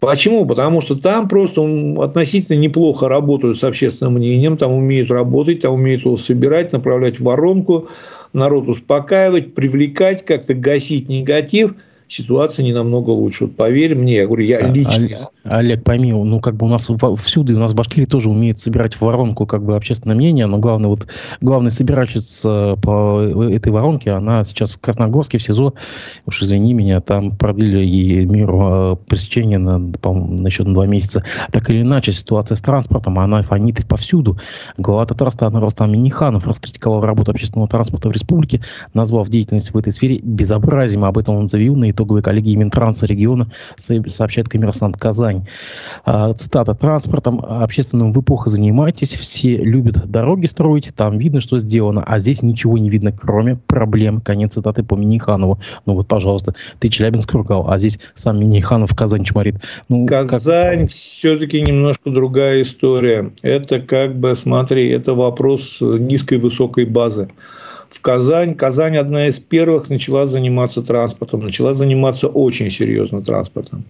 [0.00, 0.46] Почему?
[0.46, 1.62] Потому что там просто
[2.00, 7.24] относительно неплохо работают с общественным мнением, там умеют работать, там умеют его собирать, направлять в
[7.24, 7.88] воронку,
[8.32, 11.74] народ успокаивать, привлекать, как-то гасить негатив–
[12.08, 13.44] ситуация не намного лучше.
[13.44, 15.08] Вот поверь мне, я говорю, я лично.
[15.44, 16.88] Олег, пойми, ну как бы у нас
[17.18, 20.58] всюду, у нас в Башкирии тоже умеет собирать в воронку как бы общественное мнение, но
[20.58, 21.06] главный вот
[21.40, 25.74] главный собирательница по этой воронке, она сейчас в Красногорске в СИЗО,
[26.26, 31.24] уж извини меня, там продлили и меру а, пресечения на, на еще на два месяца.
[31.52, 34.38] Так или иначе, ситуация с транспортом, она фонит повсюду.
[34.76, 38.62] Глава Татарстана Рустам Миниханов раскритиковал работу общественного транспорта в республике,
[38.94, 41.04] назвав деятельность в этой сфере безобразием.
[41.04, 45.46] Об этом он заявил на итоговой коллегии Минтранса региона, сообщает коммерсант Казань.
[46.04, 46.74] А, цитата.
[46.74, 52.42] «Транспортом общественным вы плохо занимаетесь, все любят дороги строить, там видно, что сделано, а здесь
[52.42, 54.20] ничего не видно, кроме проблем».
[54.20, 55.58] Конец цитаты по Миниханову.
[55.86, 59.56] Ну вот, пожалуйста, ты Челябинск ругал, а здесь сам Миниханов Казань чморит.
[59.88, 60.90] Ну, Казань как...
[60.90, 63.32] все-таки немножко другая история.
[63.42, 67.28] Это как бы, смотри, это вопрос низкой-высокой базы
[67.88, 68.54] в Казань.
[68.54, 73.84] Казань одна из первых начала заниматься транспортом, начала заниматься очень серьезно транспортом.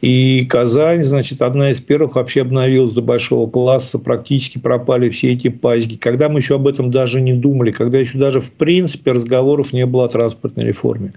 [0.00, 5.48] И Казань, значит, одна из первых вообще обновилась до большого класса, практически пропали все эти
[5.48, 5.96] пазики.
[5.96, 9.86] Когда мы еще об этом даже не думали, когда еще даже в принципе разговоров не
[9.86, 11.12] было о транспортной реформе.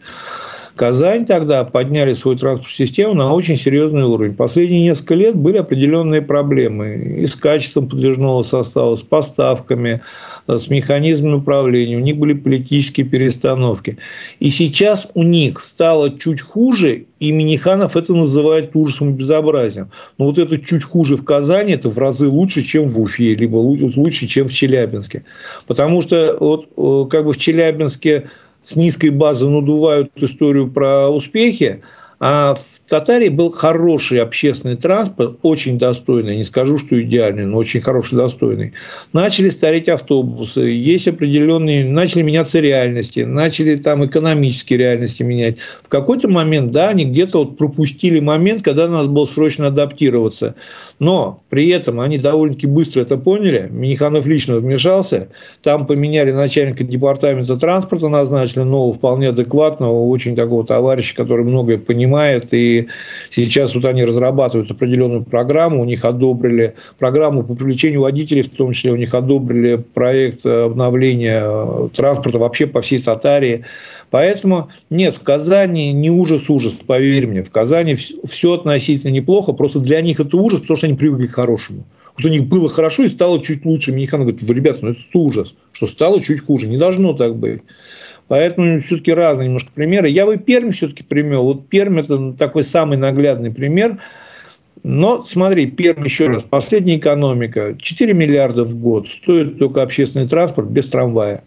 [0.76, 4.34] Казань тогда подняли свою транспортную систему на очень серьезный уровень.
[4.34, 10.02] Последние несколько лет были определенные проблемы и с качеством подвижного состава, с поставками,
[10.48, 11.98] с механизмом управления.
[11.98, 13.98] У них были политические перестановки.
[14.40, 19.92] И сейчас у них стало чуть хуже, и Миниханов это называет ужасом и безобразием.
[20.18, 23.58] Но вот это чуть хуже в Казани, это в разы лучше, чем в Уфе, либо
[23.58, 25.24] лучше, чем в Челябинске.
[25.68, 28.30] Потому что вот э, как бы в Челябинске
[28.64, 31.84] с низкой базы надувают историю про успехи,
[32.20, 37.82] А в Татарии был хороший общественный транспорт, очень достойный, не скажу, что идеальный, но очень
[37.82, 38.74] хороший, достойный.
[39.12, 45.58] Начали стареть автобусы, есть определенные, начали меняться реальности, начали там экономические реальности менять.
[45.84, 50.56] В какой-то момент, да, они где-то вот пропустили момент, когда надо было срочно адаптироваться.
[51.00, 53.68] Но при этом они довольно-таки быстро это поняли.
[53.70, 55.30] Миниханов лично вмешался.
[55.62, 62.13] Там поменяли начальника департамента транспорта, назначили нового, вполне адекватного, очень такого товарища, который многое понимает
[62.14, 62.88] понимает, и
[63.30, 68.74] сейчас вот они разрабатывают определенную программу, у них одобрили программу по привлечению водителей, в том
[68.74, 73.66] числе у них одобрили проект обновления э, транспорта вообще по всей Татарии.
[74.12, 77.44] Поэтому нет, в Казани не ужас-ужас, поверь мне.
[77.44, 81.34] В Казани все относительно неплохо, просто для них это ужас, потому что они привыкли к
[81.34, 81.84] хорошему.
[82.16, 83.92] Вот у них было хорошо и стало чуть лучше.
[83.92, 86.68] Механик говорит, ребята, ну это ужас, что стало чуть хуже.
[86.68, 87.64] Не должно так быть.
[88.28, 90.10] Поэтому все-таки разные немножко примеры.
[90.10, 91.44] Я бы Пермь все-таки примел.
[91.44, 94.00] Вот Пермь это такой самый наглядный пример.
[94.84, 100.70] Но смотри, Пермь еще раз, последняя экономика, 4 миллиарда в год стоит только общественный транспорт
[100.70, 101.44] без трамвая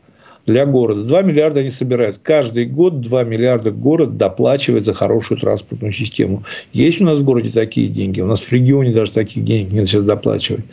[0.47, 1.03] для города.
[1.03, 2.19] 2 миллиарда они собирают.
[2.23, 6.45] Каждый год 2 миллиарда город доплачивает за хорошую транспортную систему.
[6.73, 8.21] Есть у нас в городе такие деньги.
[8.21, 10.65] У нас в регионе даже таких денег нет сейчас доплачивать.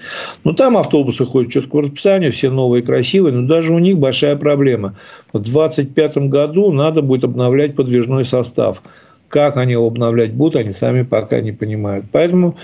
[0.43, 3.33] Но там автобусы ходят четко по расписанию, все новые, красивые.
[3.33, 4.95] Но даже у них большая проблема.
[5.33, 8.83] В 2025 году надо будет обновлять подвижной состав.
[9.27, 12.05] Как они его обновлять будут, они сами пока не понимают.
[12.11, 12.55] Поэтому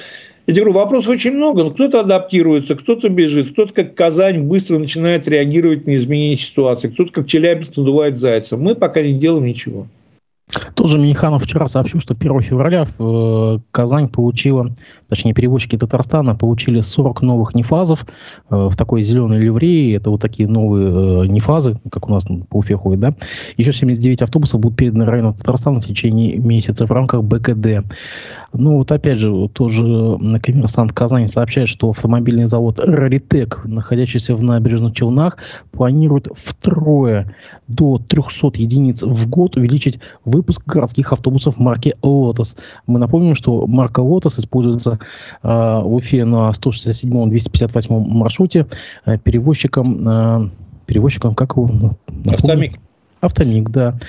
[0.58, 5.28] я говорю, вопросов очень много, но кто-то адаптируется, кто-то бежит, кто-то, как Казань, быстро начинает
[5.28, 8.58] реагировать на изменение ситуации, кто-то, как Челябинск, надувает зайца.
[8.58, 9.88] Мы пока не делаем ничего.
[10.74, 14.74] Тоже Миниханов вчера сообщил, что 1 февраля э, Казань получила,
[15.08, 18.06] точнее перевозчики Татарстана получили 40 новых нефазов
[18.50, 19.96] э, в такой зеленой ливреи.
[19.96, 23.16] Это вот такие новые э, нефазы, как у нас по Уфе ходят, да.
[23.58, 27.86] Еще 79 автобусов будут переданы району Татарстана в течение месяца в рамках БКД.
[28.54, 29.84] Ну вот опять же, тоже
[30.42, 35.38] коммерсант Казани сообщает, что автомобильный завод «Раритек», находящийся в набережных Челнах,
[35.72, 37.36] планирует втрое
[37.68, 40.00] до 300 единиц в год увеличить
[40.40, 42.56] выпуск городских автобусов марки «Лотос».
[42.88, 45.00] Мы напомним, что марка «Лотос» используется
[45.44, 48.66] э, в Уфе на 167-258 маршруте
[49.06, 50.50] э, перевозчиком, э,
[50.86, 51.70] перевозчиком, как его?
[52.26, 52.80] Автомик.
[53.22, 54.00] Автомик, да.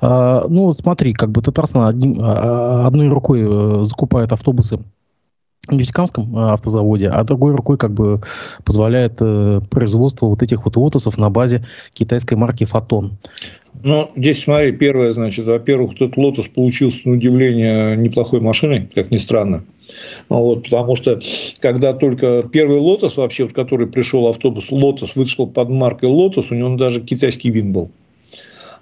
[0.00, 4.78] А, ну, смотри, как бы Татарстан одним, одной рукой э, закупает автобусы
[5.68, 8.20] Нефтекамском э, автозаводе, а другой рукой как бы
[8.64, 13.18] позволяет э, производство вот этих вот лотосов на базе китайской марки «Фотон».
[13.82, 19.16] Ну, здесь смотри, первое, значит, во-первых, этот лотос получился, на удивление, неплохой машиной, как ни
[19.16, 19.64] странно.
[20.28, 21.20] Вот, потому что
[21.60, 26.54] когда только первый лотос вообще, вот, который пришел автобус, лотос вышел под маркой лотос, у
[26.54, 27.90] него даже китайский вин был.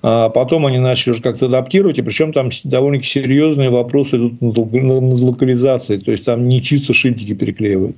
[0.00, 5.20] А потом они начали уже как-то адаптировать, и причем там довольно серьезные вопросы идут над
[5.20, 7.96] локализацией, то есть там не чисто шильдики переклеивают.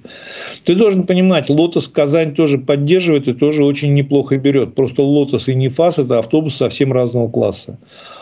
[0.65, 4.75] Ты должен понимать, Лотос Казань тоже поддерживает и тоже очень неплохо берет.
[4.75, 7.79] Просто Лотос и Нефас– это автобус совсем разного класса.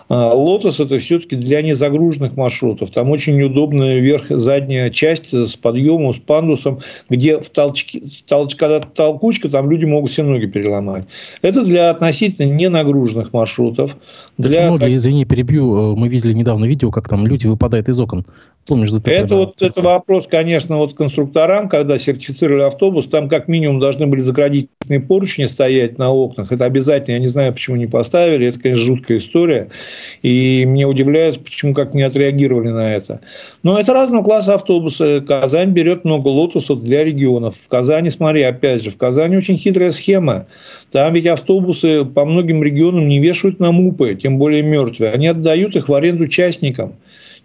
[0.08, 2.90] А, Лотос это все-таки для незагруженных маршрутов.
[2.90, 8.80] Там очень неудобная верх, задняя часть с подъемом, с пандусом, где в толчке, толч, когда
[8.80, 11.06] толкучка, там люди могут все ноги переломать.
[11.42, 13.96] Это для относительно ненагруженных маршрутов.
[14.38, 14.70] Для...
[14.70, 15.96] Ноги, извини, перебью.
[15.96, 18.24] Мы видели недавно видео, как там люди выпадают из окон.
[18.66, 19.34] Помнишь, это да?
[19.34, 24.20] вот это вопрос, конечно, вот конструкторам, когда сертифицировали автобус, там как минимум должны были
[24.88, 26.52] заградительные поручни стоять на окнах.
[26.52, 28.46] Это обязательно, я не знаю, почему не поставили.
[28.46, 29.68] Это, конечно, жуткая история.
[30.22, 33.20] И мне удивляет, почему как не отреагировали на это.
[33.62, 35.20] Но это разного класса автобусы.
[35.20, 37.56] Казань берет много лотусов для регионов.
[37.56, 40.46] В Казани, смотри, опять же, в Казани очень хитрая схема.
[40.90, 45.12] Там ведь автобусы по многим регионам не вешают на мупы, тем более мертвые.
[45.12, 46.94] Они отдают их в аренду частникам.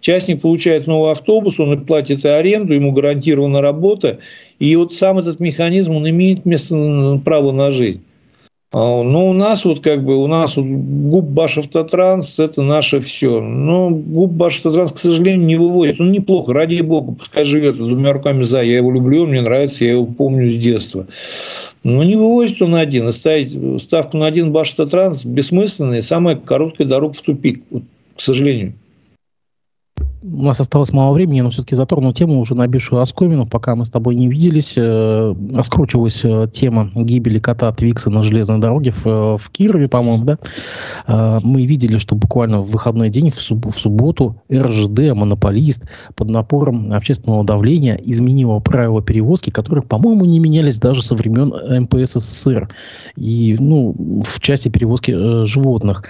[0.04, 4.18] Частник получает новый автобус, он платит и аренду, ему гарантирована работа.
[4.58, 8.02] И вот сам этот механизм, он имеет место, право на жизнь.
[8.72, 13.40] А, но у нас вот как бы, у нас вот ГУП Башавтотранс– это наше все.
[13.40, 16.00] Но ГУП Башавтотранс, к сожалению, не выводит.
[16.00, 18.62] Он неплохо, ради бога, пускай живет двумя руками за.
[18.62, 21.06] Я его люблю, он мне нравится, я его помню с детства.
[21.84, 23.08] Но не вывозит он один.
[23.08, 27.84] И ставить ставку на один Башавтотранс бессмысленно и самая короткая дорога в тупик, вот,
[28.16, 28.74] к сожалению
[30.24, 33.90] у нас осталось мало времени, но все-таки затронул тему, уже набившую оскомину, пока мы с
[33.90, 34.74] тобой не виделись.
[34.76, 40.24] Э, раскручивалась э, тема гибели кота Твикса на железной дороге в, э, в Кирове, по-моему,
[40.24, 40.38] да?
[41.42, 46.92] Мы видели, что буквально в выходной день, в, суб, в субботу, РЖД, монополист, под напором
[46.92, 51.52] общественного давления изменила правила перевозки, которые, по-моему, не менялись даже со времен
[51.82, 52.68] МПС СССР.
[53.16, 53.94] И, ну,
[54.24, 56.04] в части перевозки э, животных.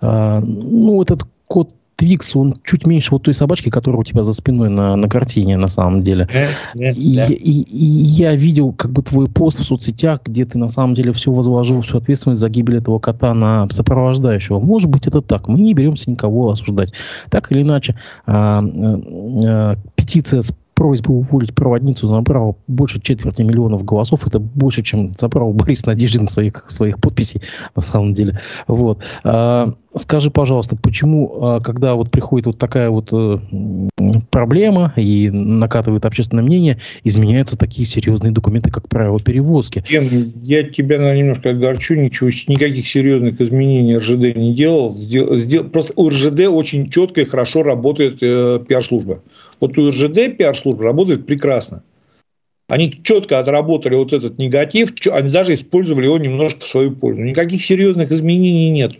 [0.00, 4.34] Э, ну, этот кот Твикс, он чуть меньше вот той собачки, которая у тебя за
[4.34, 6.28] спиной на, на картине, на самом деле.
[6.74, 10.94] и, и, и я видел как бы твой пост в соцсетях, где ты на самом
[10.94, 14.60] деле все возложил, всю ответственность за гибель этого кота на сопровождающего.
[14.60, 15.48] Может быть, это так.
[15.48, 16.92] Мы не беремся никого осуждать.
[17.30, 23.84] Так или иначе, а, а, а, петиция с просьба уволить проводницу набрала больше четверти миллионов
[23.84, 24.26] голосов.
[24.26, 27.40] Это больше, чем забрал Борис Надеждин своих, своих подписей,
[27.74, 28.38] на самом деле.
[28.68, 29.02] Вот.
[29.24, 33.38] А, скажи, пожалуйста, почему, а, когда вот приходит вот такая вот э,
[34.30, 39.84] проблема и накатывает общественное мнение, изменяются такие серьезные документы, как правило перевозки?
[39.88, 44.96] Я тебя наверное, немножко огорчу, ничего, никаких серьезных изменений РЖД не делал.
[44.96, 49.22] Сдел, просто у РЖД очень четко и хорошо работает э, пиар-служба.
[49.60, 51.82] Вот у РЖД пиар-служба работает прекрасно.
[52.68, 57.22] Они четко отработали вот этот негатив, они даже использовали его немножко в свою пользу.
[57.22, 58.96] Никаких серьезных изменений нет.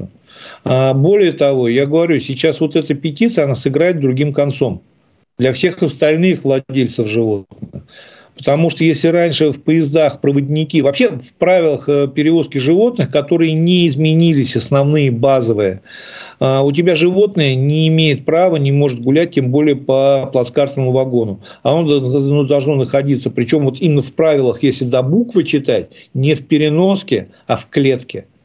[0.64, 4.82] А более того, я говорю, сейчас вот эта петиция, она сыграет другим концом
[5.38, 7.75] для всех остальных владельцев животных.
[8.36, 13.88] Потому что если раньше в поездах проводники, вообще в правилах э, перевозки животных, которые не
[13.88, 15.80] изменились, основные базовые,
[16.38, 21.40] а, у тебя животное не имеет права, не может гулять, тем более по плацкартному вагону.
[21.62, 26.34] А он ну, должно находиться, причем вот именно в правилах, если до буквы читать, не
[26.34, 28.26] в переноске, а в клетке–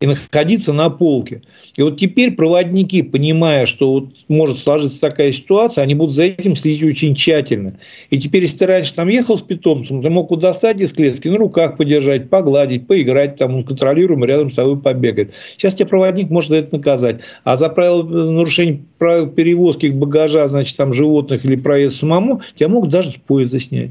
[0.00, 1.42] и находиться на полке.
[1.76, 6.56] И вот теперь проводники, понимая, что вот может сложиться такая ситуация, они будут за этим
[6.56, 7.74] следить очень тщательно.
[8.08, 11.28] И теперь, если ты раньше там ехал с питомцем, ты мог его достать из клетки,
[11.28, 15.34] на руках подержать, погладить, поиграть, там он контролируемо рядом с тобой побегает.
[15.52, 17.20] Сейчас тебе проводник может за это наказать.
[17.44, 22.88] А за правило, нарушение правил перевозки багажа, значит, там животных или проезд самому, тебя могут
[22.88, 23.90] даже с поезда снять.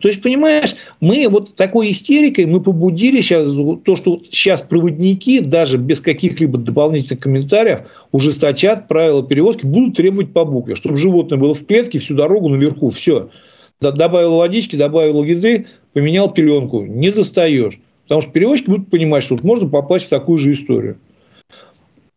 [0.00, 3.52] То есть, понимаешь, мы вот такой истерикой мы побудили сейчас
[3.84, 7.80] то, что сейчас проводники даже без каких-либо дополнительных комментариев
[8.12, 12.90] ужесточат правила перевозки, будут требовать по букве, чтобы животное было в клетке всю дорогу наверху.
[12.90, 13.30] Все.
[13.80, 16.84] Добавил водички, добавил еды, поменял пеленку.
[16.84, 17.80] Не достаешь.
[18.04, 20.98] Потому что перевозчики будут понимать, что тут можно попасть в такую же историю.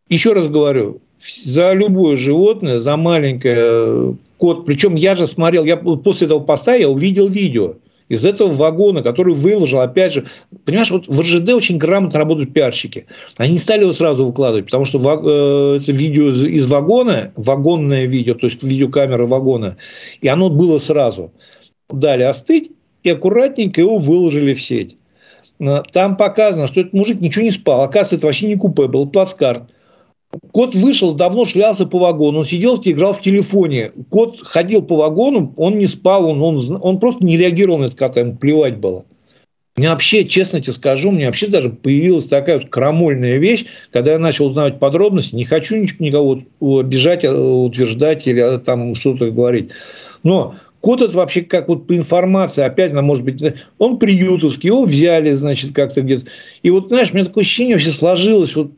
[0.07, 1.01] Еще раз говорю,
[1.43, 4.66] за любое животное, за маленькое код.
[4.66, 7.76] Причем я же смотрел, я после этого поста я увидел видео
[8.10, 10.26] из этого вагона, который выложил, опять же,
[10.66, 13.06] понимаешь, вот в РЖД очень грамотно работают пиарщики.
[13.38, 18.34] Они не стали его сразу выкладывать, потому что э, это видео из, вагона, вагонное видео,
[18.34, 19.78] то есть видеокамера вагона,
[20.20, 21.32] и оно было сразу.
[21.89, 22.72] Дали остыть,
[23.04, 24.98] и аккуратненько его выложили в сеть.
[25.94, 27.82] Там показано, что этот мужик ничего не спал.
[27.82, 29.64] Оказывается, это вообще не купе, был плацкарт.
[30.51, 33.91] Кот вышел, давно шлялся по вагону, он сидел, играл в телефоне.
[34.09, 37.97] Кот ходил по вагону, он не спал, он, он, он просто не реагировал на это
[37.97, 39.05] кота, ему плевать было.
[39.77, 44.19] Мне вообще, честно тебе скажу, мне вообще даже появилась такая вот крамольная вещь, когда я
[44.19, 46.39] начал узнавать подробности, не хочу никого
[46.79, 49.69] обижать, а, утверждать или а, там что-то говорить.
[50.23, 53.41] Но Кот это вообще как вот по информации, опять она может быть,
[53.77, 56.25] он приютовский, его взяли, значит, как-то где-то.
[56.63, 58.71] И вот, знаешь, у меня такое ощущение вообще сложилось, вот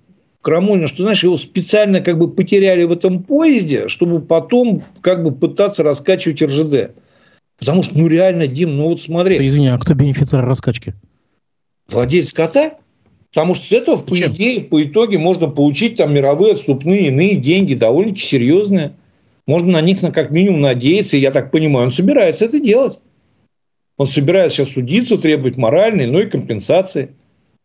[0.44, 5.34] Крамольно, что, знаешь, его специально как бы потеряли в этом поезде, чтобы потом как бы
[5.34, 6.92] пытаться раскачивать РЖД.
[7.58, 9.44] Потому что, ну, реально, Дим, ну вот смотри.
[9.44, 10.96] Извини, а кто бенефициар раскачки?
[11.88, 12.74] Владелец кота.
[13.30, 17.74] Потому что с этого, по идее, по итоге можно получить там мировые отступные иные деньги,
[17.74, 18.92] довольно серьезные.
[19.48, 21.16] Можно на них на как минимум надеяться.
[21.16, 23.00] И я так понимаю, он собирается это делать.
[23.96, 27.12] Он собирается сейчас судиться, требовать моральной, но и компенсации.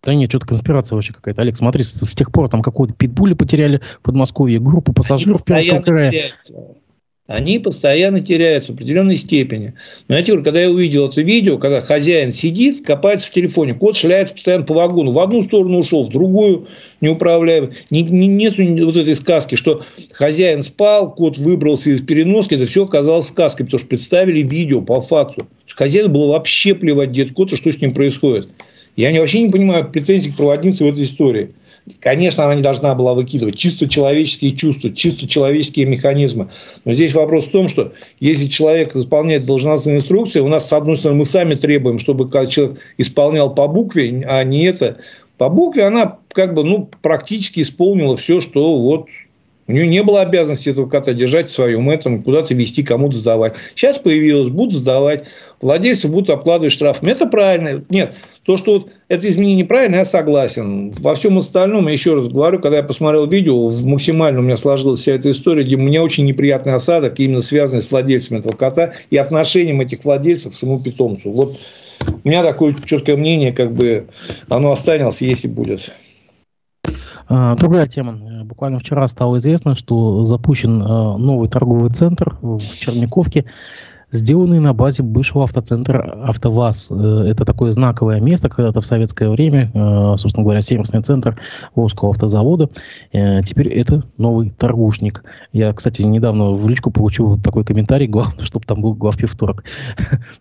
[0.05, 1.43] Да нет, что-то конспирация вообще какая-то.
[1.43, 5.81] Олег, смотри, с, с тех пор там какого-то питбуля потеряли в Подмосковье, группу пассажиров Пермского
[5.81, 6.11] края.
[6.11, 6.55] Теряются.
[7.29, 9.75] Они постоянно теряются в определенной степени.
[10.09, 13.75] Но я тебе говорю, когда я увидел это видео, когда хозяин сидит, копается в телефоне,
[13.75, 16.69] кот шляется постоянно по вагону, в одну сторону ушел, в другую
[17.03, 17.75] неуправляемый.
[17.91, 19.83] Не, не, нет вот этой сказки, что
[20.13, 25.03] хозяин спал, кот выбрался из переноски, это все оказалось сказкой, потому что представили видео по
[25.03, 25.47] факту.
[25.67, 28.49] Хозяину было вообще плевать, где кот, и что с ним происходит.
[28.99, 31.55] Я вообще не понимаю претензий к проводнице в этой истории.
[32.01, 36.49] Конечно, она не должна была выкидывать чисто человеческие чувства, чисто человеческие механизмы.
[36.85, 40.97] Но здесь вопрос в том, что если человек исполняет должностные инструкции, у нас, с одной
[40.97, 44.99] стороны, мы сами требуем, чтобы человек исполнял по букве, а не это.
[45.37, 49.07] По букве она как бы ну, практически исполнила все, что вот
[49.69, 53.53] у нее не было обязанности этого кота держать в своем этом, куда-то вести, кому-то сдавать.
[53.75, 55.25] Сейчас появилось, будут сдавать.
[55.61, 57.11] Владельцы будут обкладывать штрафами.
[57.11, 57.85] Это правильно.
[57.91, 58.15] Нет,
[58.49, 60.91] то, что вот это изменение неправильно, я согласен.
[60.93, 65.13] Во всем остальном, еще раз говорю, когда я посмотрел видео, максимально у меня сложилась вся
[65.13, 69.19] эта история, где у меня очень неприятный осадок, именно связанный с владельцем этого кота и
[69.19, 71.31] отношением этих владельцев к своему питомцу.
[71.31, 71.59] Вот
[72.25, 74.07] у меня такое четкое мнение, как бы
[74.49, 75.93] оно останется, если будет.
[77.29, 78.45] А, другая тема.
[78.47, 83.45] Буквально вчера стало известно, что запущен новый торговый центр в Черниковке
[84.11, 86.91] сделанный на базе бывшего автоцентра «АвтоВАЗ».
[86.91, 91.39] Э, это такое знаковое место, когда-то в советское время, э, собственно говоря, сервисный центр
[91.75, 92.71] Волжского автозавода.
[93.13, 95.25] Э, теперь это новый торгушник.
[95.53, 99.65] Я, кстати, недавно в личку получил такой комментарий, главное, чтобы там был главпивторг.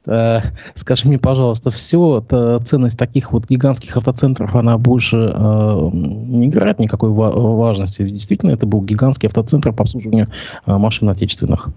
[0.74, 2.24] Скажи мне, пожалуйста, все,
[2.64, 8.08] ценность таких вот гигантских автоцентров, она больше не играет никакой важности.
[8.08, 10.28] Действительно, это был гигантский автоцентр по обслуживанию
[10.66, 11.70] машин отечественных.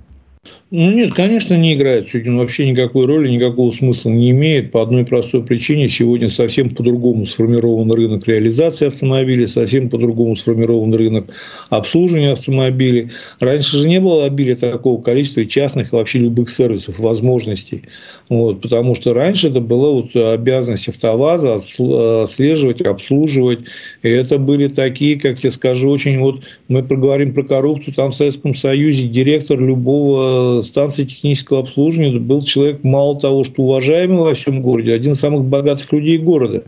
[0.71, 2.09] Ну нет, конечно, не играет.
[2.09, 4.71] Сегодня вообще никакой роли, никакого смысла не имеет.
[4.71, 5.89] По одной простой причине.
[5.89, 11.35] Сегодня совсем по-другому сформирован рынок реализации автомобилей, совсем по-другому сформирован рынок
[11.71, 13.11] обслуживания автомобилей.
[13.41, 17.83] Раньше же не было обилия такого количества частных и вообще любых сервисов, возможностей.
[18.29, 23.61] Вот, потому что раньше это была вот обязанность автоваза отслеживать, обслуживать.
[24.05, 28.15] И это были такие, как тебе скажу, очень вот мы проговорим про коррупцию, там в
[28.15, 30.30] Советском Союзе директор любого
[30.63, 35.45] станции технического обслуживания был человек, мало того, что уважаемый во всем городе, один из самых
[35.45, 36.65] богатых людей города.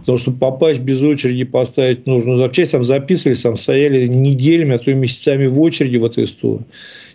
[0.00, 4.90] Потому что попасть без очереди, поставить нужную запчасть, там записывались, там стояли неделями, а то
[4.90, 6.64] и месяцами в очереди в эту историю.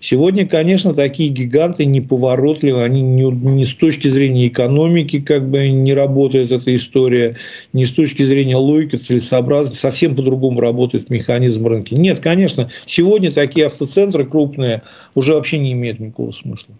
[0.02, 5.94] Сегодня, конечно, такие гиганты неповоротливы, они не, не с точки зрения экономики как бы не
[5.94, 7.36] работает эта история,
[7.74, 11.96] не с точки зрения логики, целесообразности, совсем по-другому работает механизм рынка.
[11.96, 14.84] Нет, конечно, сегодня такие автоцентры крупные
[15.16, 16.76] уже вообще не имеют никакого смысла.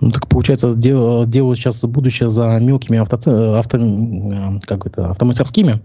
[0.00, 3.16] Ну, так получается, делают сейчас будущее за мелкими авто,
[3.56, 5.80] авто, э, как это, автомастерскими?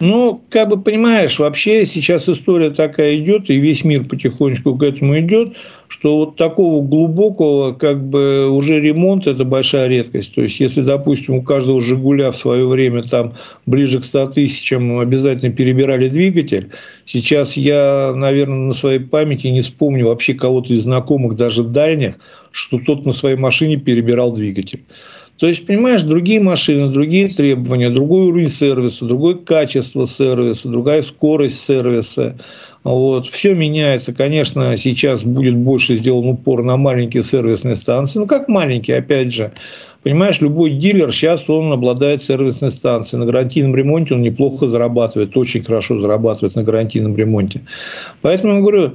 [0.00, 5.18] Ну, как бы понимаешь, вообще сейчас история такая идет, и весь мир потихонечку к этому
[5.20, 5.56] идет,
[5.88, 10.34] что вот такого глубокого как бы уже ремонт– это большая редкость.
[10.34, 13.34] То есть, если, допустим, у каждого «Жигуля» в свое время там
[13.64, 16.70] ближе к 100 тысячам обязательно перебирали двигатель,
[17.04, 22.16] сейчас я, наверное, на своей памяти не вспомню вообще кого-то из знакомых, даже дальних,
[22.50, 24.84] что тот на своей машине перебирал двигатель.
[25.38, 31.60] То есть, понимаешь, другие машины, другие требования, другой уровень сервиса, другое качество сервиса, другая скорость
[31.60, 32.36] сервиса.
[32.82, 33.28] Вот.
[33.28, 34.12] Все меняется.
[34.12, 38.18] Конечно, сейчас будет больше сделан упор на маленькие сервисные станции.
[38.18, 39.52] Ну, как маленькие, опять же.
[40.02, 43.20] Понимаешь, любой дилер сейчас он обладает сервисной станцией.
[43.20, 47.62] На гарантийном ремонте он неплохо зарабатывает, очень хорошо зарабатывает на гарантийном ремонте.
[48.22, 48.92] Поэтому я говорю,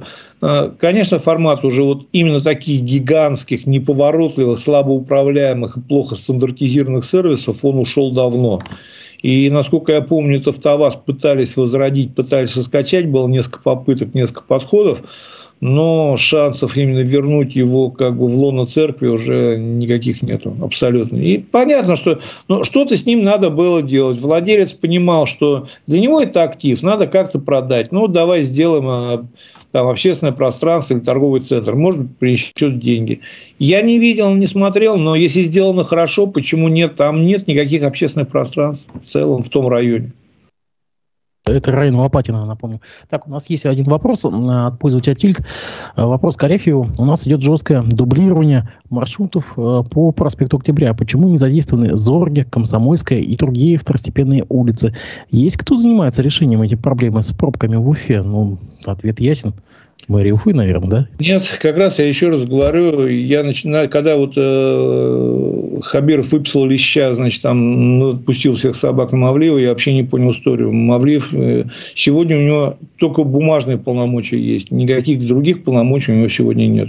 [0.78, 7.78] конечно, формат уже вот именно таких гигантских, неповоротливых, слабо управляемых и плохо стандартизированных сервисов, он
[7.78, 8.60] ушел давно.
[9.22, 15.02] И, насколько я помню, это АвтоВАЗ пытались возродить, пытались раскачать, было несколько попыток, несколько подходов
[15.64, 21.16] но шансов именно вернуть его как бы в лоно церкви уже никаких нету, абсолютно.
[21.16, 24.20] И понятно, что ну, что-то с ним надо было делать.
[24.20, 27.92] Владелец понимал, что для него это актив, надо как-то продать.
[27.92, 29.26] Ну, давай сделаем а,
[29.72, 31.74] там, общественное пространство или торговый центр.
[31.74, 33.20] Может принесет деньги.
[33.58, 36.96] Я не видел, не смотрел, но если сделано хорошо, почему нет?
[36.96, 40.12] Там нет никаких общественных пространств в целом в том районе.
[41.46, 42.80] Это район Лопатина, напомню.
[43.10, 45.40] Так, у нас есть один вопрос от пользователя Тильт.
[45.94, 46.90] Вопрос к Арефию.
[46.96, 50.94] У нас идет жесткое дублирование маршрутов э, по проспекту Октября.
[50.94, 54.96] Почему не задействованы Зорге, Комсомольская и другие второстепенные улицы?
[55.30, 58.22] Есть кто занимается решением этих проблем с пробками в Уфе?
[58.22, 59.52] Ну, ответ ясен.
[60.08, 61.08] Мэрия Уфы, наверное, да?
[61.18, 67.12] Нет, как раз я еще раз говорю, я начинаю, когда вот э, Хабиров выписал леща,
[67.14, 70.72] значит, там ну, отпустил всех собак на Мавлиева, я вообще не понял историю.
[70.72, 76.66] Мавлиев, э, сегодня у него только бумажные полномочия есть, никаких других полномочий у него сегодня
[76.66, 76.88] нет.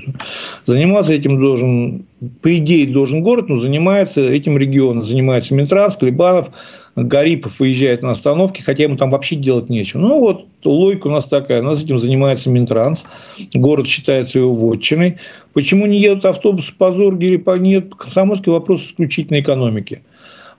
[0.66, 2.06] Заниматься этим должен,
[2.42, 6.52] по идее, должен город, но занимается этим регион, занимается Минтранс, Клебанов,
[6.96, 10.00] Гарипов выезжает на остановке, хотя ему там вообще делать нечего.
[10.00, 11.62] Ну, вот логика у нас такая.
[11.62, 13.06] У нас этим занимается Минтранс.
[13.54, 15.18] Город считается его вотчиной.
[15.54, 17.58] Почему не едут автобусы по Зорге или по...
[17.58, 20.04] Нет, комсомольский вопрос исключительно экономики.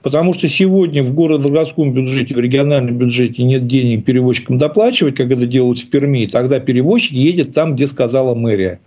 [0.03, 5.15] Потому что сегодня в, город, в городском бюджете, в региональном бюджете нет денег перевозчикам доплачивать,
[5.15, 6.27] как это делают в Перми.
[6.27, 8.79] Тогда перевозчик едет там, где сказала мэрия.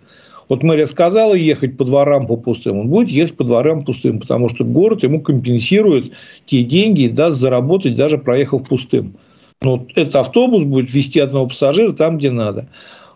[0.51, 4.49] Вот мэрия сказала ехать по дворам по пустым, он будет ехать по дворам пустым, потому
[4.49, 6.11] что город ему компенсирует
[6.45, 9.15] те деньги и даст заработать, даже проехав пустым.
[9.61, 12.67] Но вот этот автобус будет вести одного пассажира там, где надо.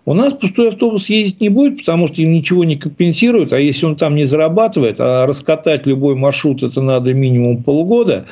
[0.06, 3.86] У нас пустой автобус ездить не будет, потому что им ничего не компенсируют, а если
[3.86, 8.28] он там не зарабатывает, а раскатать любой маршрут это надо минимум полгода,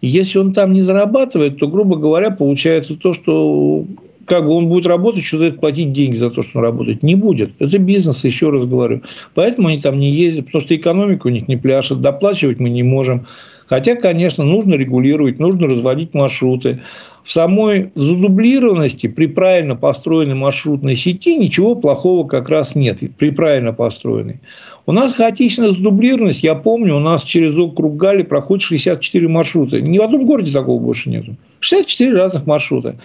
[0.00, 3.84] и если он там не зарабатывает, то, грубо говоря, получается то, что
[4.28, 7.02] как бы он будет работать, что за это платить деньги за то, что он работает?
[7.02, 7.50] Не будет.
[7.58, 9.02] Это бизнес, еще раз говорю.
[9.34, 12.82] Поэтому они там не ездят, потому что экономика у них не пляшет, доплачивать мы не
[12.82, 13.26] можем.
[13.66, 16.80] Хотя, конечно, нужно регулировать, нужно разводить маршруты.
[17.22, 23.72] В самой задублированности при правильно построенной маршрутной сети ничего плохого как раз нет, при правильно
[23.72, 24.40] построенной.
[24.88, 29.82] У нас хаотичная задублированность, я помню, у нас через округ Гали проходит 64 маршрута.
[29.82, 31.36] Ни в одном городе такого больше нету.
[31.60, 32.96] 64 разных маршрута.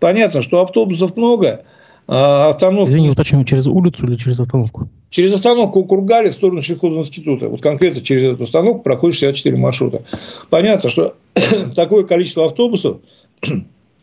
[0.00, 1.62] Понятно, что автобусов много,
[2.08, 2.90] а остановка...
[2.90, 4.88] Извини, уточню, через улицу или через остановку?
[5.08, 7.46] Через остановку Кургали в сторону сельхозного института.
[7.46, 10.02] Вот конкретно через эту остановку проходит 64 маршрута.
[10.48, 11.14] Понятно, что
[11.76, 12.96] такое количество автобусов,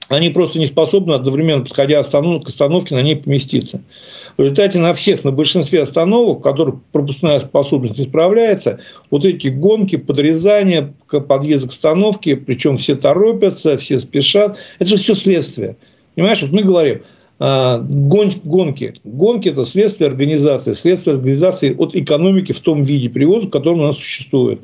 [0.10, 3.82] они просто не способны одновременно, подходя к остановке, на ней поместиться.
[4.38, 8.80] В результате на всех, на большинстве остановок, в которых пропускная способность не справляется,
[9.10, 10.93] вот эти гонки, подрезания,
[11.28, 15.76] подъезд к остановке, причем все торопятся, все спешат, это же все следствие.
[16.16, 17.01] Понимаешь, вот мы говорим–
[17.40, 18.96] а, гонки.
[19.04, 23.84] Гонки– это следствие организации, следствие организации от экономики в том виде перевоза, в котором у
[23.84, 24.62] нас существует.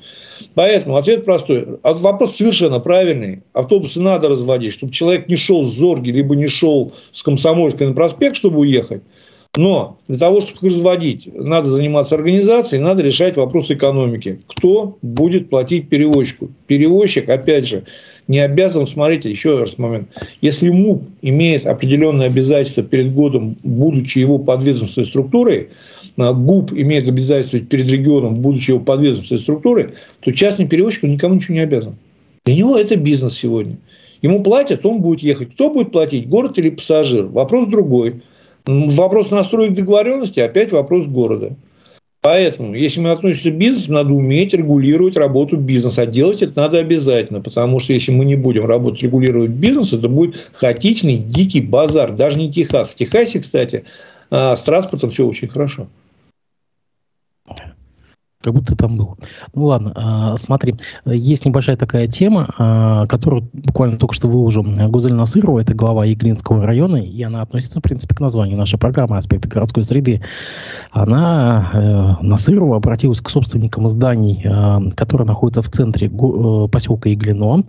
[0.56, 1.68] Поэтому ответ простой.
[1.84, 3.44] А вопрос совершенно правильный.
[3.54, 7.94] Автобусы надо разводить, чтобы человек не шел с Зорги, либо не шел с Комсомольской на
[7.94, 9.04] проспект, чтобы уехать.
[9.56, 14.42] Но для того, чтобы их разводить, надо заниматься организацией, надо решать вопрос экономики.
[14.48, 16.50] Кто будет платить перевозчику?
[16.66, 17.84] Перевозчик, опять же,
[18.28, 20.10] не обязан, смотрите, еще раз момент,
[20.42, 25.70] если МУП имеет определенные обязательства перед годом, будучи его подведомственной структурой,
[26.18, 29.90] а ГУП имеет обязательства перед регионом, будучи его подведомственной структурой,
[30.22, 31.96] то частный перевозчик никому ничего не обязан.
[32.46, 33.78] Для него это бизнес сегодня.
[34.22, 35.52] Ему платят, он будет ехать.
[35.54, 37.26] Кто будет платить, город или пассажир?
[37.26, 38.22] Вопрос другой.
[38.66, 41.56] Вопрос настроек договоренности, опять вопрос города.
[42.24, 46.04] Поэтому, если мы относимся к бизнесу, надо уметь регулировать работу бизнеса.
[46.04, 50.08] А делать это надо обязательно, потому что если мы не будем работать, регулировать бизнес, это
[50.08, 52.14] будет хаотичный, дикий базар.
[52.14, 52.92] Даже не Техас.
[52.92, 53.84] В Техасе, кстати,
[54.32, 55.90] а, с транспортом все очень хорошо.
[58.44, 59.18] Как будто там был.
[59.54, 60.76] Ну ладно, а, смотри,
[61.06, 66.66] есть небольшая такая тема, а, которую буквально только что выложил Гузель Насырова, это глава Еглинского
[66.66, 70.22] района, и она относится, в принципе, к названию нашей программы «Аспекты городской среды».
[70.91, 77.64] Она, э, Насырова, обратилась к собственникам зданий, э, которые находятся в центре э, поселка Иглино.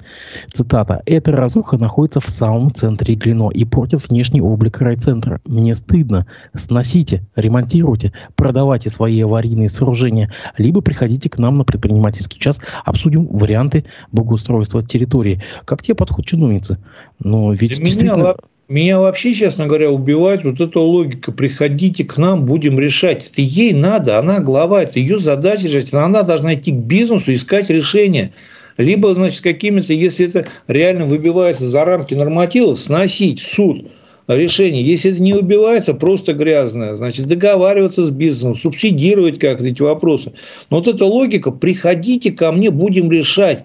[0.53, 1.03] Цитата.
[1.07, 5.41] «Эта разруха находится в самом центре Иглино и портит внешний облик райцентра.
[5.45, 6.27] Мне стыдно.
[6.53, 10.33] Сносите, ремонтируйте, продавайте свои аварийные сооружения,
[10.65, 15.43] либо приходите к нам на предпринимательский час, обсудим варианты благоустройства территории.
[15.65, 16.79] Как тебе подход чиновницы?
[17.21, 18.17] Но ведь Для действительно...
[18.17, 18.35] Меня,
[18.69, 21.33] меня вообще, честно говоря, убивает вот эта логика.
[21.33, 23.31] Приходите к нам, будем решать.
[23.31, 25.93] Это ей надо, она глава, это ее задача решать.
[25.93, 28.33] Она должна идти к бизнесу, искать решение
[28.77, 33.87] либо, значит, какими-то, если это реально выбивается за рамки нормативов, сносить суд
[34.29, 34.83] решение.
[34.83, 40.33] Если это не убивается, просто грязное, значит, договариваться с бизнесом, субсидировать как-то эти вопросы.
[40.71, 43.65] Но вот эта логика, приходите ко мне, будем решать.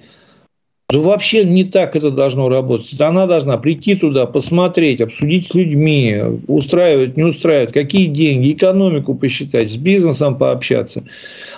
[0.89, 2.99] Да вообще не так это должно работать.
[2.99, 9.71] Она должна прийти туда, посмотреть, обсудить с людьми, устраивать, не устраивать, какие деньги, экономику посчитать,
[9.71, 11.03] с бизнесом пообщаться.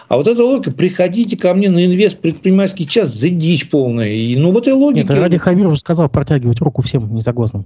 [0.09, 4.09] А вот эта логика, приходите ко мне на инвест предпринимательский час, за дичь полная.
[4.09, 5.13] И, ну, вот эта логика...
[5.13, 7.65] Нет, Ради Хавиров сказал протягивать руку всем несогласным.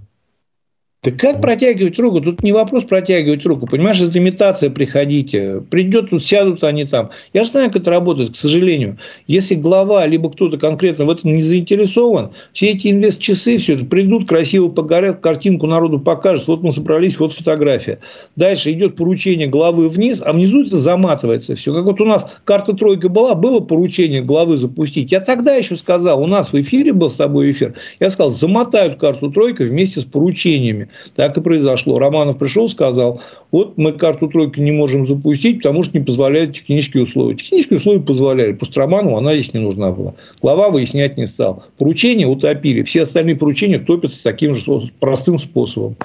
[1.06, 2.20] Так как протягивать руку?
[2.20, 3.68] Тут не вопрос протягивать руку.
[3.68, 5.62] Понимаешь, это имитация, приходите.
[5.70, 7.12] Придет, тут сядут они там.
[7.32, 8.98] Я же знаю, как это работает, к сожалению.
[9.28, 14.28] Если глава, либо кто-то конкретно в этом не заинтересован, все эти инвест-часы, все это придут,
[14.28, 16.48] красиво погорят, картинку народу покажут.
[16.48, 18.00] Вот мы собрались, вот фотография.
[18.36, 21.72] Дальше идет поручение главы вниз, а внизу это заматывается все.
[21.72, 25.12] Как вот у нас карта тройка была, было поручение главы запустить.
[25.12, 28.96] Я тогда еще сказал, у нас в эфире был с тобой эфир, я сказал, замотают
[28.96, 30.90] карту тройка вместе с поручениями.
[31.16, 32.00] Так и произошло.
[32.00, 33.22] Романов пришел, сказал,
[33.52, 37.36] вот мы карту тройки не можем запустить, потому что не позволяют технические условия.
[37.36, 38.54] Технические условия позволяли.
[38.54, 40.14] Просто Романову она здесь не нужна была.
[40.42, 41.64] Глава выяснять не стал.
[41.78, 42.84] Поручения утопили.
[42.84, 44.64] Все остальные поручения топятся таким же
[45.00, 45.96] простым способом.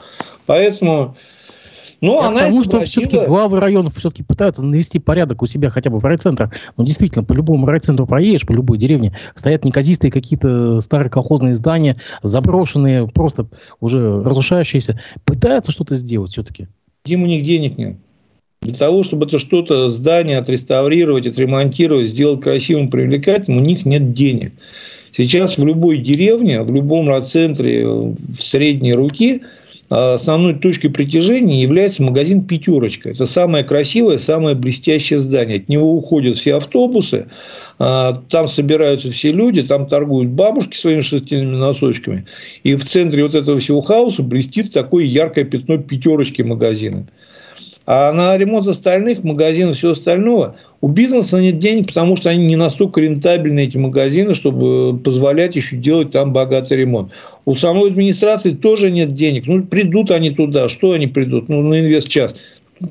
[0.47, 1.17] Поэтому
[2.01, 5.91] но ну, она потому что все-таки главы районов все-таки пытаются навести порядок у себя хотя
[5.91, 6.53] бы в райцентрах.
[6.77, 11.97] Но действительно, по любому райцентру проедешь, по любой деревне, стоят неказистые какие-то старые колхозные здания,
[12.23, 13.47] заброшенные, просто
[13.81, 14.99] уже разрушающиеся.
[15.25, 16.69] Пытаются что-то сделать все-таки.
[17.05, 17.97] Им у них денег нет.
[18.63, 24.53] Для того, чтобы это что-то, здание отреставрировать, отремонтировать, сделать красивым, привлекательным, у них нет денег.
[25.13, 29.60] Сейчас в любой деревне, в любом райцентре, в средней руки– а
[29.91, 33.11] основной точкой притяжения является магазин «Пятерочка».
[33.11, 35.59] Это самое красивое, самое блестящее здание.
[35.59, 37.27] От него уходят все автобусы,
[37.81, 42.25] а, там собираются все люди, там торгуют бабушки своими шерстяными носочками.
[42.63, 47.09] И в центре вот этого всего хаоса блестит такое яркое пятно «Пятерочки» магазина.
[47.87, 52.57] А на ремонт остальных магазинов, все остального, у бизнеса нет денег, потому что они не
[52.57, 57.11] настолько рентабельны, эти магазины, чтобы позволять еще делать там богатый ремонт.
[57.45, 59.47] У самой администрации тоже нет денег.
[59.47, 60.69] Ну, придут они туда.
[60.69, 61.49] Что они придут?
[61.49, 62.35] Ну, на инвест-час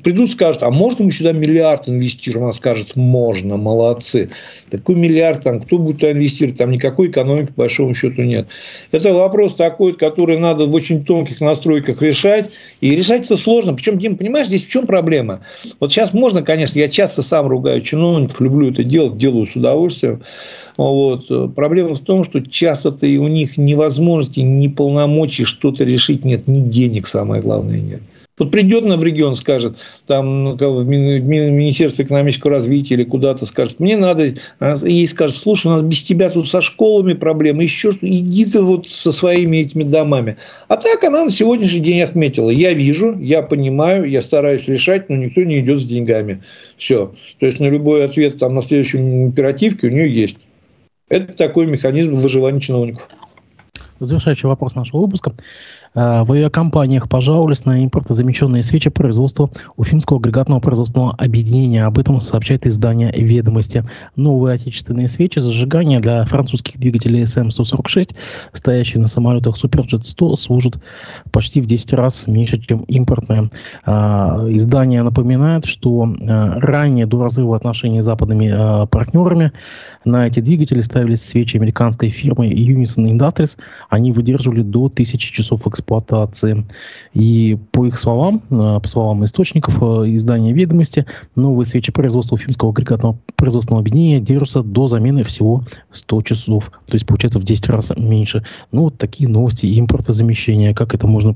[0.02, 2.44] придут, скажут, а можно мы сюда миллиард инвестируем?
[2.44, 4.30] Она скажет, можно, молодцы.
[4.70, 6.58] Такой миллиард, там, кто будет туда инвестировать?
[6.58, 8.48] Там никакой экономики, по большому счету, нет.
[8.92, 12.50] Это вопрос такой, который надо в очень тонких настройках решать.
[12.80, 13.74] И решать это сложно.
[13.74, 15.40] Причем, Дим, понимаешь, здесь в чем проблема?
[15.80, 20.22] Вот сейчас можно, конечно, я часто сам ругаю чиновников, люблю это делать, делаю с удовольствием.
[20.76, 21.54] Вот.
[21.54, 26.48] Проблема в том, что часто-то и у них ни возможности, ни полномочий что-то решить нет,
[26.48, 28.00] ни денег, самое главное, нет.
[28.40, 29.76] Вот придет на в регион, скажет,
[30.06, 34.32] там, ну, в Министерство экономического развития или куда-то скажет, мне надо,
[34.82, 38.62] ей скажет, слушай, у нас без тебя тут со школами проблемы, еще что иди ты
[38.62, 40.38] вот со своими этими домами.
[40.68, 45.16] А так она на сегодняшний день отметила, я вижу, я понимаю, я стараюсь решать, но
[45.16, 46.42] никто не идет с деньгами.
[46.78, 47.12] Все.
[47.40, 50.38] То есть, на любой ответ там, на следующем оперативке у нее есть.
[51.10, 53.06] Это такой механизм выживания чиновников.
[53.98, 55.34] Завершающий вопрос нашего выпуска.
[55.94, 61.82] Э, в авиакомпаниях пожаловались на импортозамещенные свечи производства Уфимского агрегатного производственного объединения.
[61.82, 63.84] Об этом сообщает издание «Ведомости».
[64.16, 68.14] Новые отечественные свечи зажигания для французских двигателей СМ-146,
[68.52, 70.78] стоящие на самолетах Суперджет-100, служат
[71.32, 73.50] почти в 10 раз меньше, чем импортные.
[73.86, 79.52] Э, издание напоминает, что э, ранее до разрыва отношений с западными партнерами
[80.04, 83.58] на эти двигатели ставились свечи американской фирмы Unison Industries.
[83.88, 86.66] Они выдерживали до 1000 часов эксплуатации эксплуатации.
[87.12, 92.70] И по их словам, э, по словам источников э, издания «Ведомости», новые свечи производства Уфимского
[92.70, 96.70] агрегатного производственного объединения держатся до замены всего 100 часов.
[96.86, 98.44] То есть, получается, в 10 раз меньше.
[98.72, 100.74] Ну, вот такие новости импортозамещения.
[100.74, 101.34] Как это можно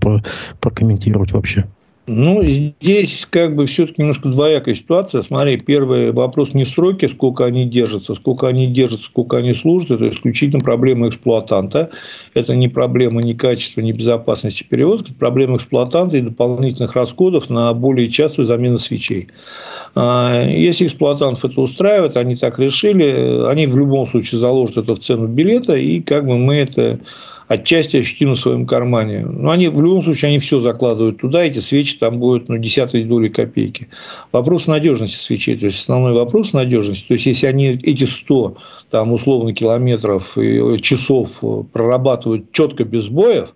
[0.61, 1.67] прокомментировать вообще?
[2.07, 5.23] Ну, здесь как бы все-таки немножко двоякая ситуация.
[5.23, 9.93] Смотри, первый вопрос не сроки, сколько они держатся, сколько они держатся, сколько они служат.
[9.93, 11.91] Это исключительно проблема эксплуатанта.
[12.35, 15.13] Это не проблема ни качества, ни безопасности перевозки.
[15.13, 19.29] Это проблема эксплуатанта и дополнительных расходов на более частую замену свечей.
[19.95, 25.01] А, если эксплуатантов это устраивает, они так решили, они в любом случае заложат это в
[25.01, 27.01] цену билета, и как бы мы это
[27.49, 29.25] отчасти ощутим в своем кармане.
[29.27, 33.05] Но они в любом случае они все закладывают туда, эти свечи там будут ну, десятой
[33.05, 33.89] доли копейки.
[34.33, 37.09] Вопрос надежности свечей, то есть основной вопрос надежности.
[37.09, 38.57] То есть если они эти 100
[38.91, 41.43] там условно километров и часов
[41.73, 43.53] прорабатывают четко без боев,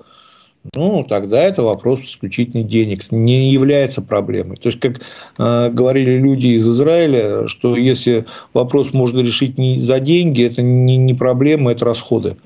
[0.75, 4.57] ну, тогда это вопрос исключительно денег, не является проблемой.
[4.57, 5.01] То есть, как
[5.39, 10.97] э, говорили люди из Израиля, что если вопрос можно решить не за деньги, это не,
[10.97, 12.37] не проблема, это расходы.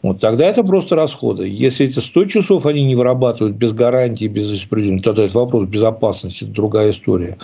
[0.00, 1.48] Вот тогда это просто расходы.
[1.48, 6.44] Если эти 100 часов они не вырабатывают без гарантии, без распределения, тогда это вопрос безопасности,
[6.44, 7.36] это другая история.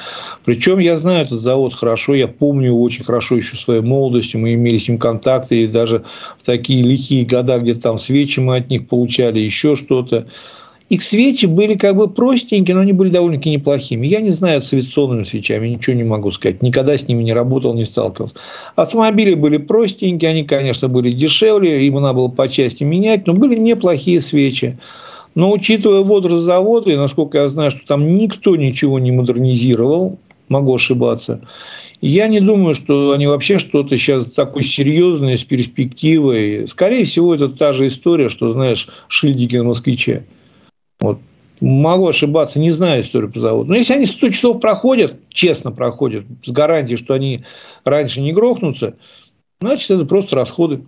[0.44, 4.36] Причем я знаю этот завод хорошо, я помню его очень хорошо еще в своей молодости,
[4.36, 6.04] мы имели с ним контакты, и даже
[6.38, 10.28] в такие лихие года, где там свечи мы от них получали, еще что-то.
[10.90, 14.06] Их свечи были как бы простенькие, но они были довольно-таки неплохими.
[14.06, 16.62] Я не знаю с авиационными свечами, ничего не могу сказать.
[16.62, 18.34] Никогда с ними не работал, не сталкивался.
[18.76, 23.56] Автомобили были простенькие, они, конечно, были дешевле, им надо было по части менять, но были
[23.56, 24.78] неплохие свечи.
[25.34, 30.74] Но учитывая возраст завода, и насколько я знаю, что там никто ничего не модернизировал, могу
[30.74, 31.40] ошибаться,
[32.02, 36.68] я не думаю, что они вообще что-то сейчас такое серьезное, с перспективой.
[36.68, 40.24] Скорее всего, это та же история, что, знаешь, шильдики на москвиче.
[41.04, 41.18] Вот.
[41.60, 43.70] Могу ошибаться, не знаю историю по заводу.
[43.70, 47.44] Но если они 100 часов проходят, честно проходят, с гарантией, что они
[47.84, 48.96] раньше не грохнутся,
[49.60, 50.84] значит, это просто расходы.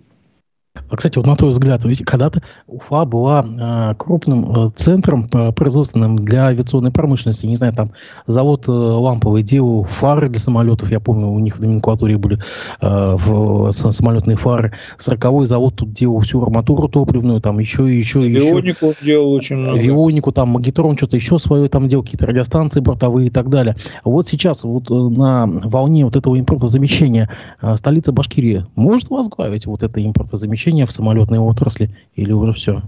[0.89, 5.51] А, кстати, вот на твой взгляд, ведь когда-то Уфа была э, крупным э, центром э,
[5.51, 7.45] производственным для авиационной промышленности.
[7.45, 7.91] Не знаю, там
[8.27, 10.91] завод э, ламповый делал фары для самолетов.
[10.91, 12.39] Я помню, у них в номенклатуре были
[12.81, 14.73] э, в, самолетные фары.
[14.97, 18.49] Сороковой завод тут делал всю арматуру топливную, там еще, еще, и еще.
[18.49, 19.79] Вионику делал очень много.
[19.79, 23.75] Вионику, там Магитрон что-то еще свое там делал, какие-то радиостанции бортовые и так далее.
[24.03, 27.29] Вот сейчас вот э, на волне вот этого импортозамещения
[27.61, 32.81] э, столица Башкирии может возглавить вот это импортозамещение в самолетной отрасли или уже все?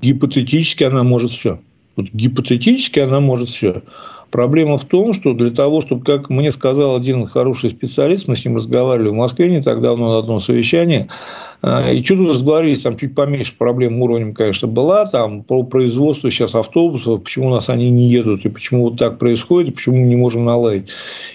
[0.00, 1.60] Гипотетически она может все.
[1.96, 3.82] Вот гипотетически она может все.
[4.30, 8.44] Проблема в том, что для того, чтобы, как мне сказал один хороший специалист, мы с
[8.44, 11.08] ним разговаривали в Москве не так давно на одном совещании,
[11.62, 16.30] а, и что тут разговаривались, там чуть поменьше проблем уровнем, конечно, была, там про производство
[16.30, 19.98] сейчас автобусов, почему у нас они не едут, и почему вот так происходит, и почему
[19.98, 20.88] мы не можем наладить.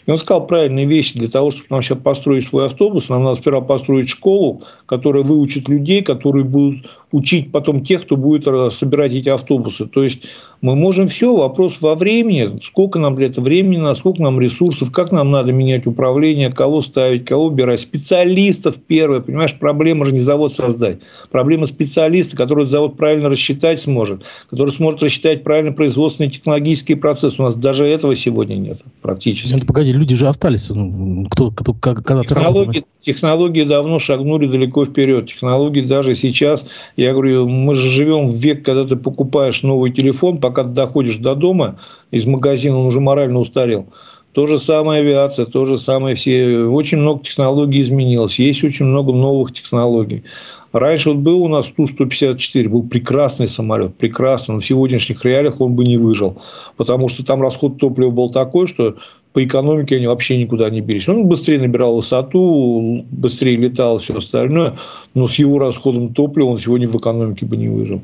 [0.05, 3.37] И он сказал правильные вещи, для того, чтобы нам сейчас построить свой автобус, нам надо
[3.39, 9.29] сперва построить школу, которая выучит людей, которые будут учить потом тех, кто будет собирать эти
[9.29, 9.85] автобусы.
[9.85, 10.23] То есть,
[10.61, 15.13] Мы можем все, вопрос во времени, сколько нам для этого времени, сколько нам ресурсов, как
[15.13, 17.79] нам надо менять управление, кого ставить, кого убирать.
[17.79, 20.99] Специалистов первое, понимаешь, проблема же не завод создать.
[21.31, 27.41] Проблема специалиста, который завод правильно рассчитать сможет, который сможет рассчитать правильно производственные технологические процессы.
[27.41, 29.53] У нас даже этого сегодня нет практически.
[29.53, 30.67] Ну, погоди, люди же остались.
[30.67, 35.27] Ну, кто, кто, когда технологии, технологии давно шагнули далеко вперед.
[35.27, 36.65] Технологии даже сейчас,
[36.95, 41.17] я говорю, мы же живем в век, когда ты покупаешь новый телефон, пока ты доходишь
[41.17, 41.79] до дома,
[42.11, 43.87] из магазина он уже морально устарел.
[44.31, 46.59] То же самое авиация, то же самое все.
[46.65, 48.37] Очень много технологий изменилось.
[48.37, 50.23] Есть очень много новых технологий.
[50.71, 55.73] Раньше вот был у нас Ту-154, был прекрасный самолет, прекрасный, но в сегодняшних реалиях он
[55.73, 56.39] бы не выжил,
[56.77, 58.95] потому что там расход топлива был такой, что
[59.33, 61.07] по экономике они вообще никуда не бились.
[61.07, 64.77] Он быстрее набирал высоту, быстрее летал все остальное,
[65.13, 68.01] но с его расходом топлива он сегодня в экономике бы не выжил.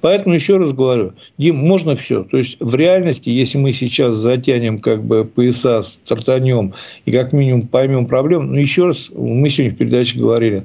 [0.00, 2.24] Поэтому еще раз говорю, Дим, можно все.
[2.24, 6.74] То есть в реальности, если мы сейчас затянем как бы пояса, стартанем
[7.04, 10.64] и как минимум поймем проблему, ну еще раз, мы сегодня в передаче говорили,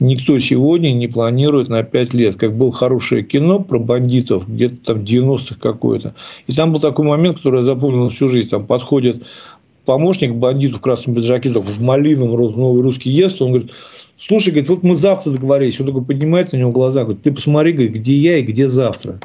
[0.00, 2.36] никто сегодня не планирует на 5 лет.
[2.36, 6.14] Как было хорошее кино про бандитов, где-то там 90-х какое-то.
[6.46, 8.48] И там был такой момент, который я запомнил всю жизнь.
[8.48, 9.22] Там подходит
[9.90, 13.72] помощник бандиту в красном пиджаке, только в малиновом новый русский ест, он говорит,
[14.16, 15.80] слушай, говорит, вот мы завтра договорились.
[15.80, 19.18] Он такой поднимает на него глаза, говорит, ты посмотри, говорит, где я и где завтра.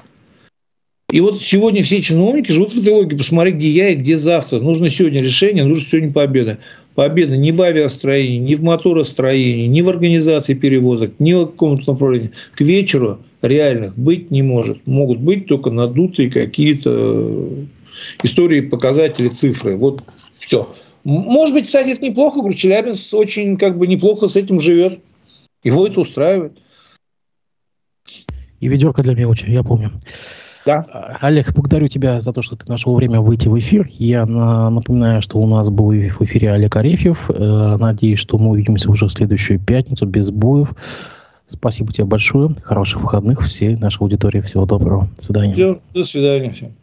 [1.12, 3.16] И вот сегодня все чиновники живут в этой логике.
[3.16, 4.60] Посмотри, где я и где завтра.
[4.60, 6.58] Нужно сегодня решение, нужно сегодня победа.
[6.96, 12.32] Победа не в авиастроении, не в моторостроении, не в организации перевозок, ни в каком-то направлении.
[12.56, 14.88] К вечеру реальных быть не может.
[14.88, 17.68] Могут быть только надутые какие-то
[18.24, 19.76] истории, показатели, цифры.
[19.76, 20.04] Вот
[20.46, 20.76] все.
[21.04, 22.54] Может быть, кстати, это неплохо.
[22.54, 25.00] Челябинск очень как бы неплохо с этим живет.
[25.64, 26.58] Его это устраивает.
[28.60, 29.92] И ведерко для мелочи, я помню.
[30.66, 30.86] Да.
[30.92, 33.88] А, Олег, благодарю тебя за то, что ты нашел время выйти в эфир.
[33.92, 37.30] Я на, напоминаю, что у нас был в эфире Олег Арефьев.
[37.30, 40.74] Э, надеюсь, что мы увидимся уже в следующую пятницу без боев.
[41.48, 42.56] Спасибо тебе большое.
[42.64, 44.42] Хороших выходных всей нашей аудитории.
[44.42, 45.08] Всего доброго.
[45.18, 45.80] До свидания.
[45.94, 46.74] До свидания всем.